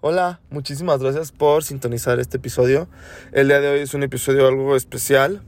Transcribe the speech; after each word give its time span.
Hola, 0.00 0.38
muchísimas 0.50 1.02
gracias 1.02 1.32
por 1.32 1.64
sintonizar 1.64 2.20
este 2.20 2.36
episodio. 2.36 2.86
El 3.32 3.48
día 3.48 3.60
de 3.60 3.68
hoy 3.68 3.80
es 3.80 3.94
un 3.94 4.04
episodio 4.04 4.46
algo 4.46 4.76
especial 4.76 5.42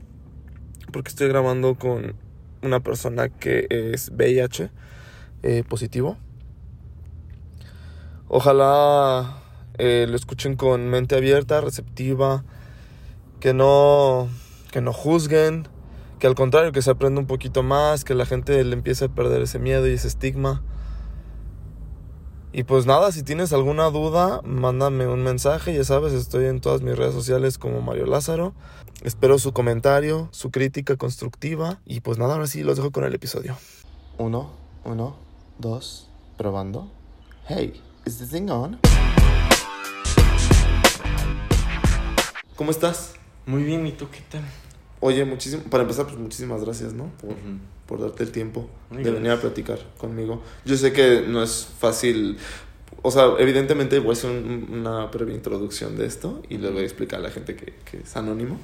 porque 0.91 1.07
estoy 1.07 1.29
grabando 1.29 1.75
con 1.75 2.15
una 2.61 2.81
persona 2.81 3.29
que 3.29 3.65
es 3.69 4.09
VIH 4.09 4.69
eh, 5.43 5.63
positivo. 5.65 6.17
Ojalá 8.27 9.41
eh, 9.77 10.05
lo 10.09 10.17
escuchen 10.17 10.57
con 10.57 10.89
mente 10.89 11.15
abierta, 11.15 11.61
receptiva, 11.61 12.43
que 13.39 13.53
no, 13.53 14.27
que 14.73 14.81
no 14.81 14.91
juzguen, 14.91 15.69
que 16.19 16.27
al 16.27 16.35
contrario, 16.35 16.73
que 16.73 16.81
se 16.81 16.91
aprenda 16.91 17.21
un 17.21 17.27
poquito 17.27 17.63
más, 17.63 18.03
que 18.03 18.15
la 18.15 18.25
gente 18.25 18.61
le 18.65 18.73
empiece 18.73 19.05
a 19.05 19.07
perder 19.07 19.43
ese 19.43 19.59
miedo 19.59 19.87
y 19.87 19.93
ese 19.93 20.09
estigma. 20.09 20.61
Y 22.53 22.63
pues 22.65 22.85
nada, 22.85 23.13
si 23.13 23.23
tienes 23.23 23.53
alguna 23.53 23.89
duda, 23.91 24.41
mándame 24.43 25.07
un 25.07 25.23
mensaje, 25.23 25.73
ya 25.73 25.85
sabes, 25.85 26.11
estoy 26.11 26.47
en 26.47 26.59
todas 26.59 26.81
mis 26.81 26.97
redes 26.97 27.13
sociales 27.13 27.57
como 27.57 27.79
Mario 27.81 28.05
Lázaro. 28.07 28.53
Espero 29.03 29.39
su 29.39 29.53
comentario, 29.53 30.27
su 30.31 30.51
crítica 30.51 30.97
constructiva. 30.97 31.79
Y 31.85 32.01
pues 32.01 32.17
nada, 32.17 32.33
ahora 32.33 32.47
sí 32.47 32.61
los 32.63 32.75
dejo 32.75 32.91
con 32.91 33.05
el 33.05 33.15
episodio. 33.15 33.55
Uno, 34.17 34.51
uno, 34.83 35.15
dos, 35.59 36.09
probando. 36.37 36.91
Hey, 37.47 37.81
is 38.05 38.19
this 38.19 38.31
thing 38.31 38.49
on? 38.49 38.77
¿Cómo 42.57 42.71
estás? 42.71 43.13
Muy 43.45 43.63
bien, 43.63 43.87
¿y 43.87 43.93
tú 43.93 44.09
qué 44.11 44.19
tal? 44.29 44.43
Oye, 44.99 45.23
muchísimo, 45.23 45.63
para 45.63 45.83
empezar, 45.83 46.05
pues 46.05 46.17
muchísimas 46.17 46.61
gracias, 46.65 46.91
¿no? 46.91 47.05
Por. 47.21 47.33
Por 47.91 47.99
darte 47.99 48.23
el 48.23 48.31
tiempo 48.31 48.69
Muy 48.89 49.03
de 49.03 49.11
venir 49.11 49.31
a 49.31 49.41
platicar 49.41 49.77
conmigo. 49.97 50.41
Yo 50.63 50.77
sé 50.77 50.93
que 50.93 51.25
no 51.27 51.43
es 51.43 51.67
fácil, 51.77 52.37
o 53.01 53.11
sea, 53.11 53.25
evidentemente 53.37 53.99
voy 53.99 54.11
a 54.11 54.13
hacer 54.13 54.31
un- 54.31 54.67
una 54.71 55.07
breve 55.07 55.33
introducción 55.33 55.97
de 55.97 56.05
esto 56.05 56.41
y 56.47 56.57
le 56.57 56.69
voy 56.69 56.83
a 56.83 56.85
explicar 56.85 57.19
a 57.19 57.23
la 57.23 57.31
gente 57.31 57.57
que, 57.57 57.73
que 57.83 57.97
es 57.97 58.15
anónimo. 58.15 58.57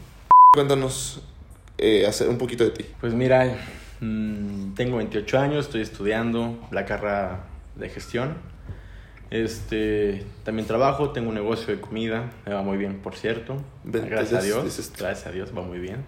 Cuéntanos 0.54 1.22
eh, 1.78 2.06
hacer 2.08 2.30
un 2.30 2.38
poquito 2.38 2.64
de 2.64 2.70
ti. 2.70 2.86
Pues 3.02 3.14
mira, 3.14 3.54
mm, 4.00 4.76
tengo 4.76 4.96
28 4.96 5.38
años, 5.40 5.66
estoy 5.66 5.82
estudiando 5.82 6.58
la 6.72 6.86
carrera 6.86 7.48
de 7.76 7.90
gestión. 7.90 8.36
Este, 9.30 10.24
también 10.46 10.66
trabajo, 10.70 11.10
tengo 11.12 11.28
un 11.28 11.36
negocio 11.36 11.76
de 11.76 11.82
comida, 11.82 12.32
me 12.46 12.54
va 12.54 12.62
muy 12.64 12.78
bien, 12.78 13.00
por 13.00 13.18
cierto. 13.18 13.58
Gracias 13.84 14.42
a 14.42 14.42
Dios, 14.42 14.92
gracias 14.98 15.28
a 15.28 15.32
Dios 15.32 15.50
va 15.56 15.64
muy 15.64 15.80
bien. 15.80 16.06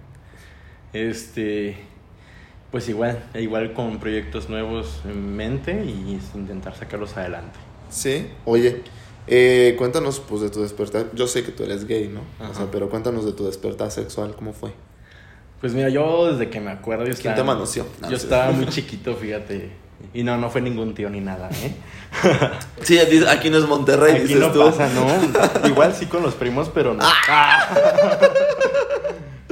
Este, 0.93 1.77
pues 2.71 2.87
igual, 2.89 3.23
igual 3.35 3.73
con 3.73 3.99
proyectos 3.99 4.49
nuevos 4.49 5.01
en 5.05 5.35
mente 5.35 5.83
y 5.85 6.19
intentar 6.35 6.75
sacarlos 6.75 7.17
adelante. 7.17 7.57
Sí, 7.89 8.27
oye, 8.45 8.83
eh, 9.27 9.75
cuéntanos 9.77 10.19
pues 10.19 10.41
de 10.41 10.49
tu 10.49 10.61
despertar. 10.61 11.07
Yo 11.13 11.27
sé 11.27 11.43
que 11.43 11.51
tú 11.51 11.63
eres 11.63 11.85
gay, 11.87 12.07
¿no? 12.07 12.21
O 12.39 12.43
Ajá. 12.49 12.53
sea, 12.53 12.71
pero 12.71 12.89
cuéntanos 12.89 13.25
de 13.25 13.33
tu 13.33 13.45
despertar 13.45 13.89
sexual, 13.91 14.35
¿cómo 14.35 14.53
fue? 14.53 14.71
Pues 15.61 15.73
mira, 15.73 15.89
yo 15.89 16.31
desde 16.31 16.49
que 16.49 16.59
me 16.61 16.71
acuerdo, 16.71 17.05
yo 17.05 17.13
¿Quién 17.15 17.33
estaba? 17.33 17.55
No, 17.55 17.65
yo 17.65 18.17
sí. 18.17 18.23
estaba 18.23 18.51
muy 18.51 18.65
chiquito, 18.69 19.15
fíjate. 19.15 19.71
Y 20.13 20.23
no, 20.23 20.37
no 20.37 20.49
fue 20.49 20.61
ningún 20.61 20.93
tío 20.93 21.09
ni 21.09 21.19
nada, 21.19 21.49
¿eh? 21.61 21.73
Sí, 22.83 22.97
aquí 22.97 23.49
no 23.49 23.57
es 23.57 23.65
Monterrey, 23.67 24.13
Aquí 24.13 24.21
dices 24.21 24.39
no 24.39 24.51
tú. 24.51 24.59
pasa, 24.59 24.89
¿no? 24.93 25.67
Igual 25.67 25.93
sí 25.93 26.05
con 26.05 26.23
los 26.23 26.35
primos, 26.35 26.69
pero 26.73 26.93
no. 26.93 27.03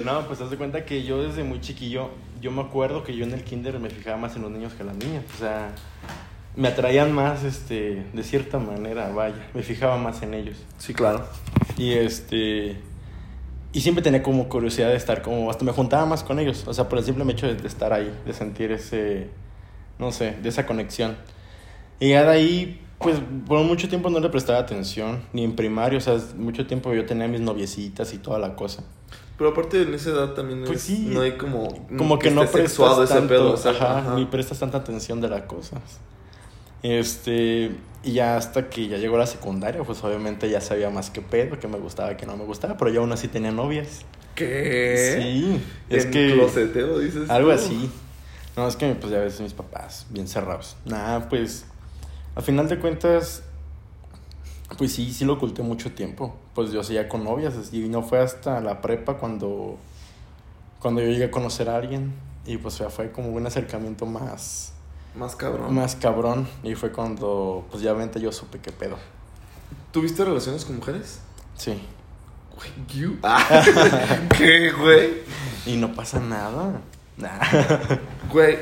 No, 0.08 0.26
pues 0.26 0.40
haz 0.40 0.50
de 0.50 0.56
cuenta 0.56 0.86
que 0.86 1.04
yo 1.04 1.22
desde 1.22 1.44
muy 1.44 1.60
chiquillo, 1.60 2.12
yo 2.40 2.50
me 2.50 2.62
acuerdo 2.62 3.04
que 3.04 3.14
yo 3.14 3.26
en 3.26 3.34
el 3.34 3.44
kinder 3.44 3.78
me 3.78 3.90
fijaba 3.90 4.16
más 4.16 4.38
en 4.38 4.44
los 4.44 4.52
niños 4.52 4.72
que 4.74 4.84
en 4.84 4.88
las 4.88 4.96
niñas. 4.96 5.26
O 5.36 5.38
sea, 5.38 5.76
me 6.56 6.70
atraían 6.70 7.12
más, 7.12 7.44
este, 7.44 8.06
de 8.14 8.24
cierta 8.24 8.58
manera, 8.58 9.10
vaya, 9.10 9.50
me 9.54 9.64
fijaba 9.64 9.98
más 9.98 10.22
en 10.22 10.34
ellos. 10.34 10.56
Sí, 10.78 10.94
claro. 10.94 11.26
Y 11.78 11.92
este, 11.92 12.78
y 13.74 13.82
siempre 13.82 14.02
tenía 14.02 14.24
como 14.24 14.48
curiosidad 14.48 14.88
de 14.88 14.96
estar 14.96 15.22
como, 15.22 15.50
hasta 15.50 15.66
me 15.66 15.74
juntaba 15.74 16.06
más 16.06 16.24
con 16.24 16.40
ellos. 16.40 16.66
O 16.68 16.74
sea, 16.74 16.88
por 16.88 17.00
el 17.00 17.04
simple 17.04 17.30
hecho 17.30 17.46
de, 17.46 17.56
de 17.56 17.68
estar 17.68 17.92
ahí, 17.92 18.10
de 18.26 18.32
sentir 18.32 18.72
ese, 18.72 19.28
no 20.00 20.14
sé, 20.14 20.38
de 20.42 20.48
esa 20.48 20.66
conexión. 20.66 21.18
Y 22.00 22.12
ya 22.12 22.24
de 22.24 22.30
ahí, 22.30 22.82
pues 22.98 23.20
por 23.46 23.62
mucho 23.66 23.90
tiempo 23.90 24.10
no 24.10 24.22
le 24.22 24.30
prestaba 24.30 24.60
atención, 24.60 25.24
ni 25.34 25.44
en 25.44 25.58
primario, 25.58 25.98
o 25.98 26.02
sea, 26.02 26.18
mucho 26.38 26.66
tiempo 26.66 26.94
yo 26.94 27.06
tenía 27.06 27.28
mis 27.28 27.42
noviecitas 27.42 28.14
y 28.14 28.20
toda 28.20 28.40
la 28.40 28.56
cosa. 28.56 28.86
Pero 29.38 29.52
aparte 29.52 29.82
en 29.84 29.94
esa 29.94 30.10
edad 30.10 30.34
también 30.34 30.64
Pues 30.66 30.78
es- 30.80 30.84
sí. 30.84 31.10
no 31.14 31.22
hay 31.22 31.34
como... 31.38 31.88
Como 31.98 32.18
que, 32.18 32.32
no 32.32 32.42
prestas 32.46 32.98
ese 33.00 33.14
tanto, 33.14 33.28
pedo, 33.30 33.54
o 33.54 33.58
sea, 33.58 33.72
ajá, 33.72 34.00
ajá. 34.00 34.16
ni 34.16 34.26
prestas 34.26 34.60
tanta 34.60 34.80
atención 34.80 35.22
de 35.22 35.30
las 35.30 35.44
cosas. 35.44 35.82
Este, 36.84 37.72
y 38.04 38.14
ya 38.14 38.38
hasta 38.38 38.70
que 38.70 38.88
ya 38.88 38.98
llegó 38.98 39.18
la 39.18 39.26
secundaria, 39.28 39.84
pues 39.84 40.04
obviamente 40.04 40.50
ya 40.50 40.62
sabía 40.62 40.90
más 40.90 41.10
que 41.10 41.22
pedo, 41.22 41.60
que 41.60 41.68
me 41.68 41.78
gustaba, 41.78 42.16
que 42.18 42.26
no 42.26 42.38
me 42.38 42.46
gustaba, 42.46 42.78
pero 42.78 42.92
yo 42.92 43.02
aún 43.02 43.12
así 43.12 43.28
tenía 43.28 43.52
novias. 43.52 44.02
¿Qué? 44.36 45.18
Sí, 45.20 45.62
es 45.90 46.06
¿En 46.06 46.12
que 46.12 46.34
closeteo 46.34 47.00
dices 47.00 47.30
algo 47.30 47.50
tú? 47.50 47.56
así. 47.56 47.90
No, 48.56 48.68
es 48.68 48.76
que 48.76 48.94
pues 48.96 49.12
ya 49.12 49.20
ves 49.20 49.40
mis 49.42 49.54
papás 49.54 50.06
bien 50.10 50.28
cerrados. 50.28 50.78
Nada, 50.86 51.28
pues 51.30 51.66
a 52.36 52.42
final 52.42 52.68
de 52.70 52.80
cuentas 52.80 53.44
pues 54.78 54.94
sí, 54.94 55.12
sí 55.14 55.26
lo 55.26 55.34
oculté 55.34 55.62
mucho 55.64 55.92
tiempo. 55.92 56.36
Pues 56.58 56.72
yo 56.72 56.84
seguía 56.84 57.08
con 57.08 57.24
novias 57.24 57.54
y 57.72 57.88
no 57.88 58.02
fue 58.02 58.18
hasta 58.20 58.60
la 58.62 58.82
prepa 58.82 59.18
cuando 59.20 59.78
cuando 60.80 61.02
yo 61.02 61.08
llegué 61.08 61.26
a 61.26 61.30
conocer 61.30 61.70
a 61.70 61.76
alguien 61.76 62.16
y 62.48 62.58
pues 62.58 62.80
ya 62.80 62.90
fue 62.90 63.12
como 63.12 63.30
un 63.30 63.46
acercamiento 63.46 64.08
más 64.08 64.74
Más 65.14 65.36
cabrón. 65.36 65.76
más 65.76 65.96
cabrón 65.96 66.48
y 66.64 66.74
fue 66.74 66.92
cuando 66.92 67.68
pues 67.70 67.84
ya 67.84 67.94
vente 67.94 68.20
yo 68.20 68.32
supe 68.32 68.58
qué 68.58 68.72
pedo. 68.72 68.98
¿Tuviste 69.92 70.26
relaciones 70.26 70.66
con 70.66 70.78
mujeres? 70.78 71.20
Sí. 71.56 71.80
Ah, 73.22 73.46
¿Qué, 74.36 74.72
güey? 74.72 75.12
Y 75.68 75.76
no 75.76 75.94
pasa 75.94 76.20
nada. 76.20 76.82
Nah. 77.18 77.40
Güey, 78.32 78.58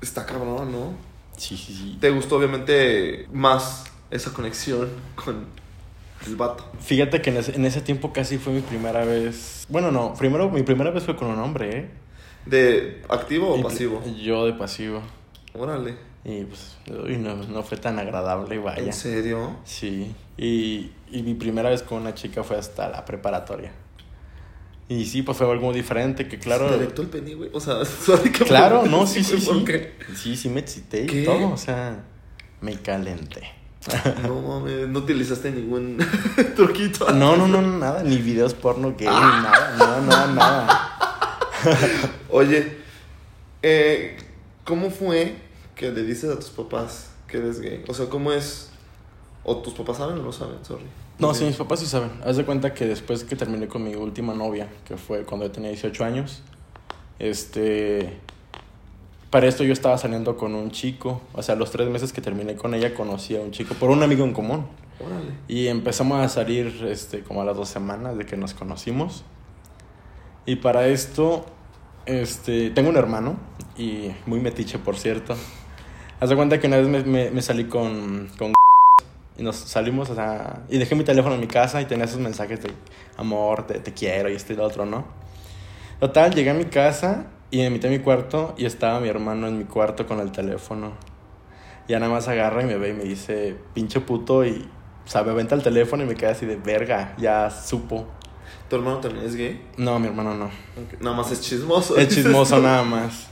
está 0.00 0.24
cabrón, 0.24 0.70
¿no? 0.70 0.92
Sí, 1.36 1.56
sí, 1.56 1.74
sí. 1.74 1.98
¿Te 2.00 2.10
gustó 2.10 2.36
obviamente 2.36 3.26
más 3.32 3.86
esa 4.12 4.32
conexión 4.32 4.88
con 5.16 5.46
el 6.26 6.36
vato? 6.36 6.64
Fíjate 6.80 7.22
que 7.22 7.30
en 7.30 7.36
ese, 7.38 7.54
en 7.56 7.64
ese 7.64 7.80
tiempo 7.80 8.12
casi 8.12 8.38
fue 8.38 8.52
mi 8.52 8.60
primera 8.60 9.04
vez. 9.04 9.66
Bueno, 9.68 9.90
no, 9.90 10.14
primero 10.14 10.50
mi 10.50 10.62
primera 10.62 10.90
vez 10.90 11.04
fue 11.04 11.16
con 11.16 11.28
un 11.28 11.38
hombre, 11.38 11.78
¿eh? 11.78 11.90
¿De 12.46 13.02
activo 13.08 13.54
o 13.54 13.62
pasivo? 13.62 14.02
Yo 14.22 14.46
de 14.46 14.54
pasivo. 14.54 15.02
Órale. 15.54 15.96
Y 16.24 16.44
pues, 16.44 16.76
uy, 16.88 17.16
no, 17.16 17.34
no 17.36 17.62
fue 17.62 17.78
tan 17.78 17.98
agradable, 17.98 18.58
vaya. 18.58 18.82
¿En 18.82 18.92
serio? 18.92 19.56
Sí. 19.64 20.14
Y, 20.36 20.90
y 21.10 21.22
mi 21.22 21.34
primera 21.34 21.70
vez 21.70 21.82
con 21.82 22.02
una 22.02 22.14
chica 22.14 22.42
fue 22.42 22.56
hasta 22.56 22.88
la 22.88 23.04
preparatoria. 23.04 23.72
Y 24.90 25.04
sí, 25.04 25.22
pues 25.22 25.38
fue 25.38 25.50
algo 25.50 25.72
diferente, 25.72 26.26
que 26.26 26.38
claro. 26.38 26.68
¿Se 26.68 26.86
te 26.86 27.02
el 27.02 27.08
pene, 27.08 27.34
güey? 27.34 27.50
O 27.52 27.60
sea, 27.60 27.84
sorry 27.84 28.32
que 28.32 28.44
Claro, 28.44 28.84
no, 28.86 29.06
sí, 29.06 29.22
sí, 29.22 29.40
sí. 29.40 29.64
Sí, 30.16 30.36
sí 30.36 30.48
me 30.48 30.60
excité 30.60 31.04
y 31.04 31.24
todo, 31.24 31.50
o 31.52 31.56
sea, 31.56 32.04
me 32.60 32.74
calenté. 32.74 33.59
No 34.22 34.40
mames, 34.40 34.88
no 34.88 34.98
utilizaste 34.98 35.50
ningún 35.50 35.98
truquito. 36.56 37.10
No, 37.12 37.36
no, 37.36 37.48
no, 37.48 37.62
nada, 37.62 38.02
ni 38.02 38.18
videos 38.18 38.54
porno 38.54 38.94
gay, 38.96 39.08
ni 39.08 39.14
nada, 39.14 39.74
no, 39.78 40.00
no, 40.02 40.34
nada. 40.34 40.98
Oye, 42.30 42.76
eh, 43.62 44.18
¿cómo 44.64 44.90
fue 44.90 45.36
que 45.74 45.90
le 45.90 46.02
dices 46.02 46.30
a 46.30 46.36
tus 46.38 46.50
papás 46.50 47.10
que 47.26 47.38
eres 47.38 47.60
gay? 47.60 47.84
O 47.88 47.94
sea, 47.94 48.06
¿cómo 48.06 48.32
es? 48.32 48.70
¿O 49.44 49.56
tus 49.58 49.72
papás 49.72 49.96
saben 49.96 50.18
o 50.18 50.22
no 50.22 50.32
saben? 50.32 50.56
Sorry. 50.62 50.84
No, 51.18 51.34
sí, 51.34 51.44
mis 51.44 51.56
papás 51.56 51.80
sí 51.80 51.86
saben. 51.86 52.10
Haz 52.24 52.36
de 52.36 52.44
cuenta 52.44 52.72
que 52.72 52.86
después 52.86 53.24
que 53.24 53.36
terminé 53.36 53.68
con 53.68 53.84
mi 53.84 53.94
última 53.94 54.34
novia, 54.34 54.68
que 54.86 54.96
fue 54.96 55.24
cuando 55.24 55.46
yo 55.46 55.52
tenía 55.52 55.70
18 55.70 56.04
años, 56.04 56.42
este. 57.18 58.18
Para 59.30 59.46
esto 59.46 59.62
yo 59.62 59.72
estaba 59.72 59.96
saliendo 59.96 60.36
con 60.36 60.54
un 60.54 60.70
chico. 60.72 61.20
O 61.34 61.42
sea, 61.42 61.54
los 61.54 61.70
tres 61.70 61.88
meses 61.88 62.12
que 62.12 62.20
terminé 62.20 62.56
con 62.56 62.74
ella 62.74 62.94
conocí 62.94 63.36
a 63.36 63.40
un 63.40 63.52
chico 63.52 63.74
por 63.74 63.90
un 63.90 64.02
amigo 64.02 64.24
en 64.24 64.32
común. 64.32 64.66
Órale. 65.04 65.30
Y 65.48 65.68
empezamos 65.68 66.20
a 66.20 66.28
salir 66.28 66.84
este, 66.88 67.22
como 67.22 67.40
a 67.42 67.44
las 67.44 67.56
dos 67.56 67.68
semanas 67.68 68.18
de 68.18 68.26
que 68.26 68.36
nos 68.36 68.54
conocimos. 68.54 69.24
Y 70.46 70.56
para 70.56 70.88
esto, 70.88 71.46
este, 72.06 72.70
tengo 72.70 72.88
un 72.90 72.96
hermano, 72.96 73.36
y 73.78 74.10
muy 74.26 74.40
metiche, 74.40 74.78
por 74.78 74.96
cierto. 74.96 75.36
Haz 76.18 76.28
de 76.28 76.36
cuenta 76.36 76.58
que 76.58 76.66
una 76.66 76.78
vez 76.78 76.88
me, 76.88 77.02
me- 77.04 77.30
me 77.30 77.40
salí 77.42 77.64
con, 77.64 78.28
con 78.36 78.52
y 79.38 79.42
nos 79.42 79.56
salimos, 79.56 80.10
o 80.10 80.14
sea, 80.14 80.64
y 80.68 80.76
dejé 80.76 80.94
mi 80.96 81.04
teléfono 81.04 81.34
en 81.36 81.40
mi 81.40 81.46
casa 81.46 81.80
y 81.80 81.86
tenía 81.86 82.04
esos 82.04 82.18
mensajes 82.18 82.62
de 82.62 82.70
amor, 83.16 83.66
te, 83.66 83.78
te 83.78 83.94
quiero 83.94 84.28
y 84.28 84.34
este 84.34 84.52
y 84.52 84.56
lo 84.56 84.64
otro, 84.64 84.84
¿no? 84.84 85.04
Total, 85.98 86.34
llegué 86.34 86.50
a 86.50 86.54
mi 86.54 86.66
casa 86.66 87.26
y 87.50 87.58
me 87.58 87.70
metí 87.70 87.86
a 87.86 87.90
mi 87.90 87.98
cuarto 87.98 88.54
y 88.56 88.64
estaba 88.64 89.00
mi 89.00 89.08
hermano 89.08 89.48
en 89.48 89.58
mi 89.58 89.64
cuarto 89.64 90.06
con 90.06 90.20
el 90.20 90.32
teléfono. 90.32 90.92
Ya 91.88 91.98
nada 91.98 92.12
más 92.12 92.28
agarra 92.28 92.62
y 92.62 92.66
me 92.66 92.76
ve 92.76 92.90
y 92.90 92.92
me 92.92 93.04
dice, 93.04 93.56
pinche 93.74 94.00
puto, 94.00 94.44
y, 94.44 94.68
o 95.04 95.08
sea, 95.08 95.24
me 95.24 95.32
aventa 95.32 95.54
el 95.54 95.62
teléfono 95.62 96.04
y 96.04 96.06
me 96.06 96.14
queda 96.14 96.30
así 96.30 96.46
de 96.46 96.56
verga, 96.56 97.14
ya 97.18 97.50
supo. 97.50 98.06
¿Tu 98.68 98.76
hermano 98.76 98.98
también 98.98 99.26
es 99.26 99.34
gay? 99.34 99.60
No, 99.76 99.98
mi 99.98 100.06
hermano 100.06 100.34
no. 100.34 100.44
Ok, 100.44 101.00
Nada 101.00 101.16
más 101.16 101.32
es 101.32 101.40
chismoso. 101.40 101.96
Es 101.96 102.08
chismoso 102.14 102.60
nada 102.60 102.84
más. 102.84 103.28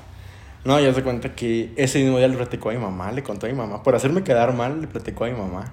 No, 0.65 0.81
ya 0.81 0.93
se 0.93 1.03
cuenta 1.05 1.37
que 1.37 1.73
ese 1.77 2.01
mismo 2.01 2.19
día 2.19 2.27
le 2.27 2.37
platicó 2.37 2.71
a 2.71 2.73
mi 2.73 2.79
mamá, 2.79 3.13
le 3.13 3.23
contó 3.23 3.47
a 3.47 3.49
mi 3.49 3.55
mamá. 3.55 3.85
Por 3.85 3.95
hacerme 3.95 4.25
quedar 4.25 4.53
mal, 4.55 4.81
le 4.81 4.89
platicó 4.89 5.25
a 5.25 5.29
mi 5.29 5.35
mamá. 5.35 5.73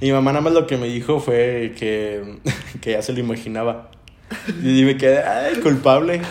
Y 0.00 0.06
mi 0.06 0.12
mamá 0.12 0.32
nada 0.32 0.42
más 0.42 0.54
lo 0.54 0.66
que 0.66 0.78
me 0.78 0.86
dijo 0.86 1.20
fue 1.20 1.74
que, 1.76 2.38
que 2.80 2.92
ya 2.92 3.02
se 3.02 3.12
lo 3.12 3.20
imaginaba. 3.20 3.90
Y 4.62 4.84
me 4.84 4.96
quedé, 4.96 5.22
ay, 5.22 5.56
culpable. 5.60 6.22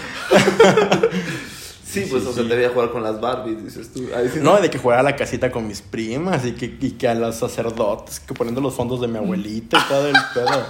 Sí, 1.84 2.06
pues 2.10 2.24
Sí, 2.24 2.30
o 2.30 2.34
sea, 2.34 2.44
sí. 2.44 2.50
te 2.50 2.68
jugar 2.68 2.92
con 2.92 3.02
las 3.02 3.20
Barbies, 3.20 3.64
dices 3.64 3.92
tú. 3.92 4.08
Ahí 4.16 4.30
sí 4.30 4.40
No, 4.42 4.62
de 4.62 4.70
que 4.70 4.78
jugara 4.78 5.02
a 5.02 5.04
la 5.04 5.16
casita 5.16 5.50
con 5.52 5.68
mis 5.68 5.82
primas 5.82 6.46
y 6.46 6.52
que, 6.52 6.78
y 6.80 6.92
que 6.92 7.08
a 7.08 7.16
los 7.16 7.36
sacerdotes, 7.36 8.20
que 8.20 8.36
poniendo 8.36 8.62
los 8.62 8.76
fondos 8.76 9.02
de 9.02 9.08
mi 9.08 9.18
abuelita 9.18 9.80
y 9.80 9.90
todo 9.90 10.08
el 10.08 10.16
pedo. 10.34 10.66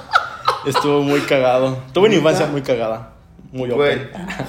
Estuvo 0.65 1.01
muy 1.01 1.19
cagado. 1.21 1.77
Tuve 1.93 2.07
una 2.07 2.15
infancia 2.15 2.47
muy 2.47 2.61
cagada. 2.61 3.13
Muy 3.51 3.69
Güey, 3.69 3.99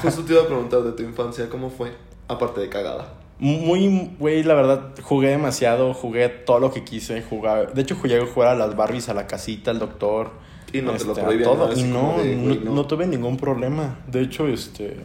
justo 0.02 0.22
te 0.24 0.34
iba 0.34 0.42
a 0.42 0.46
preguntar 0.46 0.82
de 0.82 0.92
tu 0.92 1.02
infancia, 1.02 1.48
¿cómo 1.48 1.70
fue? 1.70 1.92
Aparte 2.28 2.60
de 2.60 2.68
cagada. 2.68 3.14
Muy, 3.38 4.10
güey, 4.18 4.42
la 4.42 4.54
verdad, 4.54 4.90
jugué 5.02 5.30
demasiado, 5.30 5.94
jugué 5.94 6.28
todo 6.28 6.60
lo 6.60 6.70
que 6.70 6.84
quise 6.84 7.22
jugar. 7.22 7.72
De 7.72 7.82
hecho, 7.82 7.96
jugué 7.96 8.20
a 8.20 8.26
jugar 8.26 8.50
a 8.50 8.54
las 8.54 8.76
Barbies, 8.76 9.08
a 9.08 9.14
la 9.14 9.26
casita, 9.26 9.70
al 9.70 9.78
doctor. 9.78 10.30
Y 10.72 10.82
no 10.82 10.92
te 10.92 11.04
lo 11.04 11.12
este, 11.12 11.22
prohibían, 11.22 11.50
todo. 11.50 11.68
¿no? 11.68 11.72
Y 11.74 11.82
no, 11.82 12.18
de, 12.18 12.36
no, 12.36 12.42
güey, 12.44 12.60
no. 12.64 12.74
no 12.74 12.86
tuve 12.86 13.06
ningún 13.06 13.36
problema. 13.36 13.98
De 14.06 14.22
hecho, 14.22 14.46
este. 14.48 14.96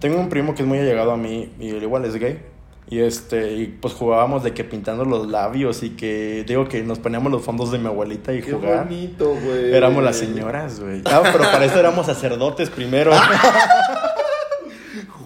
Tengo 0.00 0.18
un 0.20 0.28
primo 0.28 0.54
que 0.54 0.62
es 0.62 0.68
muy 0.68 0.78
allegado 0.78 1.10
a 1.12 1.16
mí 1.16 1.52
y 1.58 1.70
él 1.70 1.82
igual 1.82 2.04
es 2.04 2.14
gay. 2.14 2.40
Y 2.90 3.00
este, 3.00 3.52
y 3.54 3.66
pues 3.66 3.92
jugábamos 3.92 4.42
de 4.42 4.54
que 4.54 4.64
pintando 4.64 5.04
los 5.04 5.28
labios 5.28 5.82
y 5.82 5.90
que 5.90 6.42
digo 6.48 6.68
que 6.68 6.82
nos 6.82 6.98
poníamos 6.98 7.30
los 7.30 7.42
fondos 7.42 7.70
de 7.70 7.78
mi 7.78 7.86
abuelita 7.86 8.32
y 8.32 8.40
Qué 8.40 8.52
jugar. 8.52 8.84
bonito, 8.84 9.34
güey. 9.34 9.74
Éramos 9.74 10.02
las 10.02 10.16
señoras, 10.16 10.80
güey. 10.80 11.02
Ah, 11.04 11.20
pero 11.24 11.44
para 11.44 11.66
eso 11.66 11.78
éramos 11.78 12.06
sacerdotes 12.06 12.70
primero. 12.70 13.12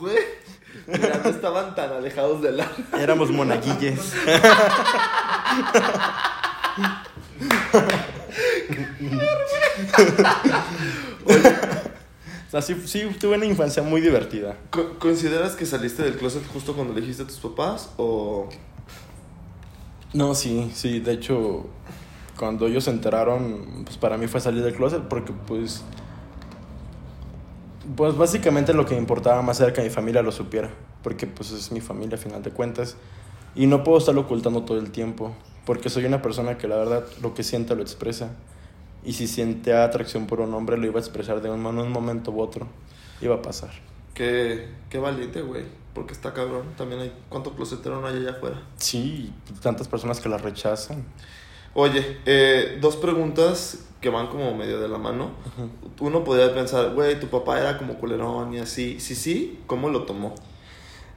Güey. 0.00 0.17
Mira, 0.89 1.21
no 1.23 1.31
estaban 1.31 1.77
tan 1.77 1.93
alejados 1.93 2.43
de 2.43 2.50
la. 2.50 2.67
éramos 2.99 3.31
monaguilles. 3.31 4.00
O 12.48 12.50
sea, 12.52 12.60
sí, 12.60 12.76
sí, 12.84 13.02
tuve 13.19 13.36
una 13.36 13.46
infancia 13.46 13.82
muy 13.82 14.02
divertida. 14.02 14.56
Co- 14.70 14.98
¿Consideras 14.98 15.56
que 15.56 15.64
saliste 15.64 16.02
del 16.02 16.16
closet 16.16 16.42
justo 16.52 16.74
cuando 16.74 16.92
le 16.92 17.00
dijiste 17.00 17.22
a 17.22 17.26
tus 17.26 17.38
papás? 17.38 17.90
¿O.? 17.96 18.48
No, 20.12 20.34
sí, 20.34 20.70
sí. 20.74 21.00
De 21.00 21.12
hecho, 21.12 21.66
cuando 22.38 22.66
ellos 22.66 22.84
se 22.84 22.90
enteraron, 22.90 23.82
pues 23.84 23.96
para 23.96 24.19
mí 24.19 24.26
fue 24.26 24.40
salir 24.40 24.62
del 24.62 24.74
closet 24.74 25.02
porque 25.08 25.32
pues... 25.32 25.82
Pues 27.96 28.16
básicamente 28.16 28.72
lo 28.74 28.86
que 28.86 28.94
me 28.94 29.00
importaba 29.00 29.42
más 29.42 29.60
era 29.60 29.72
que 29.72 29.82
mi 29.82 29.90
familia 29.90 30.22
lo 30.22 30.30
supiera. 30.32 30.70
Porque 31.02 31.26
pues 31.26 31.50
es 31.50 31.72
mi 31.72 31.80
familia 31.80 32.16
a 32.16 32.20
final 32.20 32.42
de 32.42 32.50
cuentas. 32.50 32.96
Y 33.54 33.66
no 33.66 33.82
puedo 33.82 33.98
estarlo 33.98 34.22
ocultando 34.22 34.62
todo 34.62 34.78
el 34.78 34.90
tiempo. 34.92 35.34
Porque 35.66 35.90
soy 35.90 36.04
una 36.04 36.22
persona 36.22 36.58
que 36.58 36.69
la 36.69 36.76
verdad 36.76 37.04
lo 37.22 37.34
que 37.34 37.42
siente 37.42 37.74
lo 37.74 37.82
expresa. 37.82 38.30
Y 39.04 39.14
si 39.14 39.26
siente 39.26 39.75
atracción 39.75 40.26
por 40.26 40.40
un 40.40 40.54
hombre 40.54 40.76
lo 40.76 40.87
iba 40.87 40.99
a 40.99 41.00
expresar 41.02 41.43
de 41.43 41.50
un, 41.50 41.66
en 41.66 41.78
un 41.78 41.90
momento 41.90 42.31
u 42.31 42.40
otro. 42.40 42.66
Iba 43.20 43.37
a 43.37 43.43
pasar. 43.43 43.70
Qué, 44.14 44.69
qué 44.90 44.99
valiente, 44.99 45.43
güey. 45.43 45.64
Porque 45.94 46.12
está 46.12 46.32
cabrón. 46.32 46.75
También 46.76 47.00
hay. 47.00 47.12
¿Cuánto 47.28 47.54
closetero 47.54 48.00
no 48.00 48.06
hay 48.06 48.16
allá 48.16 48.32
afuera? 48.32 48.62
Sí, 48.76 49.32
tantas 49.60 49.88
personas 49.88 50.20
que 50.20 50.28
la 50.28 50.38
rechazan. 50.38 51.04
Oye, 51.75 52.19
eh, 52.26 52.78
dos 52.81 52.96
preguntas 52.96 53.87
que 54.00 54.10
van 54.10 54.26
como 54.26 54.54
medio 54.54 54.81
de 54.81 54.88
la 54.88 54.99
mano. 54.99 55.31
Uno 56.00 56.25
podría 56.25 56.52
pensar, 56.52 56.93
güey, 56.94 57.19
tu 57.19 57.28
papá 57.28 57.60
era 57.60 57.78
como 57.78 57.94
culerón 57.94 58.52
y 58.52 58.58
así. 58.58 59.00
Sí, 59.00 59.14
sí, 59.14 59.60
¿cómo 59.66 59.88
lo 59.88 60.02
tomó? 60.02 60.34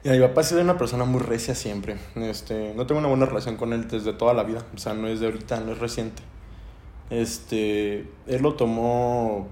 Y 0.04 0.08
mi 0.08 0.20
papá 0.20 0.42
ha 0.42 0.44
sido 0.44 0.60
una 0.60 0.78
persona 0.78 1.04
muy 1.04 1.20
recia 1.20 1.54
siempre. 1.54 1.98
Este, 2.14 2.72
no 2.74 2.86
tengo 2.86 3.00
una 3.00 3.08
buena 3.08 3.26
relación 3.26 3.56
con 3.56 3.72
él 3.72 3.88
desde 3.88 4.12
toda 4.12 4.34
la 4.34 4.44
vida. 4.44 4.64
O 4.74 4.78
sea, 4.78 4.94
no 4.94 5.08
es 5.08 5.20
de 5.20 5.26
ahorita, 5.26 5.60
no 5.60 5.72
es 5.72 5.78
reciente. 5.78 6.22
Este, 7.10 8.08
él 8.26 8.42
lo 8.42 8.54
tomó. 8.54 9.48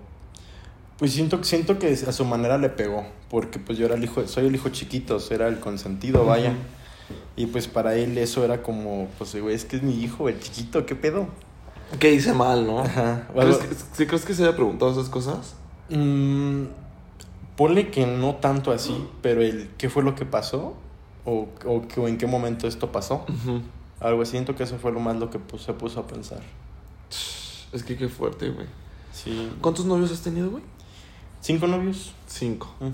Pues 0.98 1.12
siento, 1.12 1.42
siento 1.44 1.78
que 1.78 1.88
a 1.92 2.12
su 2.12 2.24
manera 2.24 2.58
le 2.58 2.68
pegó. 2.68 3.04
Porque 3.30 3.58
pues 3.58 3.78
yo 3.78 3.86
era 3.86 3.94
el 3.96 4.04
hijo, 4.04 4.26
soy 4.28 4.46
el 4.46 4.54
hijo 4.54 4.68
chiquito, 4.68 5.18
era 5.30 5.48
el 5.48 5.58
consentido, 5.60 6.24
vaya. 6.24 6.54
Y 7.36 7.46
pues 7.46 7.66
para 7.66 7.96
él 7.96 8.16
eso 8.18 8.44
era 8.44 8.62
como, 8.62 9.08
pues 9.18 9.34
güey, 9.40 9.54
es 9.54 9.64
que 9.64 9.76
es 9.76 9.82
mi 9.82 10.02
hijo, 10.02 10.28
el 10.28 10.38
chiquito, 10.40 10.86
¿qué 10.86 10.94
pedo? 10.94 11.26
¿Qué 11.98 12.12
hice 12.12 12.32
mal, 12.32 12.66
no? 12.66 12.78
Ajá. 12.80 13.28
¿Crees 13.34 13.56
que, 13.58 13.74
¿sí 13.92 14.06
crees 14.06 14.24
que 14.24 14.34
se 14.34 14.44
haya 14.44 14.54
preguntado 14.54 14.92
esas 14.92 15.08
cosas? 15.08 15.54
Mm, 15.90 16.64
ponle 17.56 17.90
que 17.90 18.06
no 18.06 18.36
tanto 18.36 18.70
así, 18.72 19.06
pero 19.20 19.42
el 19.42 19.68
qué 19.76 19.90
fue 19.90 20.02
lo 20.02 20.14
que 20.14 20.24
pasó 20.24 20.74
o, 21.24 21.48
o, 21.66 21.86
que- 21.88 22.00
o 22.00 22.08
en 22.08 22.18
qué 22.18 22.26
momento 22.26 22.66
esto 22.68 22.92
pasó. 22.92 23.26
Algo 24.00 24.22
así, 24.22 24.32
siento 24.32 24.54
que 24.54 24.62
eso 24.62 24.78
fue 24.78 24.92
lo 24.92 25.00
más 25.00 25.16
lo 25.16 25.28
que 25.30 25.38
se 25.58 25.72
puso 25.72 26.00
a 26.00 26.06
pensar. 26.06 26.40
Es 27.75 27.82
que 27.82 27.97
qué 27.97 28.09
fuerte, 28.09 28.49
güey. 28.50 28.67
Sí. 29.12 29.50
¿Cuántos 29.61 29.85
novios 29.85 30.11
has 30.12 30.21
tenido, 30.23 30.49
güey? 30.50 30.62
¿Cinco 31.41 31.67
novios? 31.67 32.15
Cinco. 32.26 32.73
Ujú. 32.81 32.93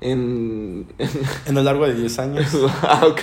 En. 0.00 0.86
En 1.46 1.54
lo 1.54 1.62
largo 1.62 1.86
de 1.86 1.94
10 1.94 2.18
años. 2.20 2.46
ah, 2.82 3.02
ok. 3.06 3.22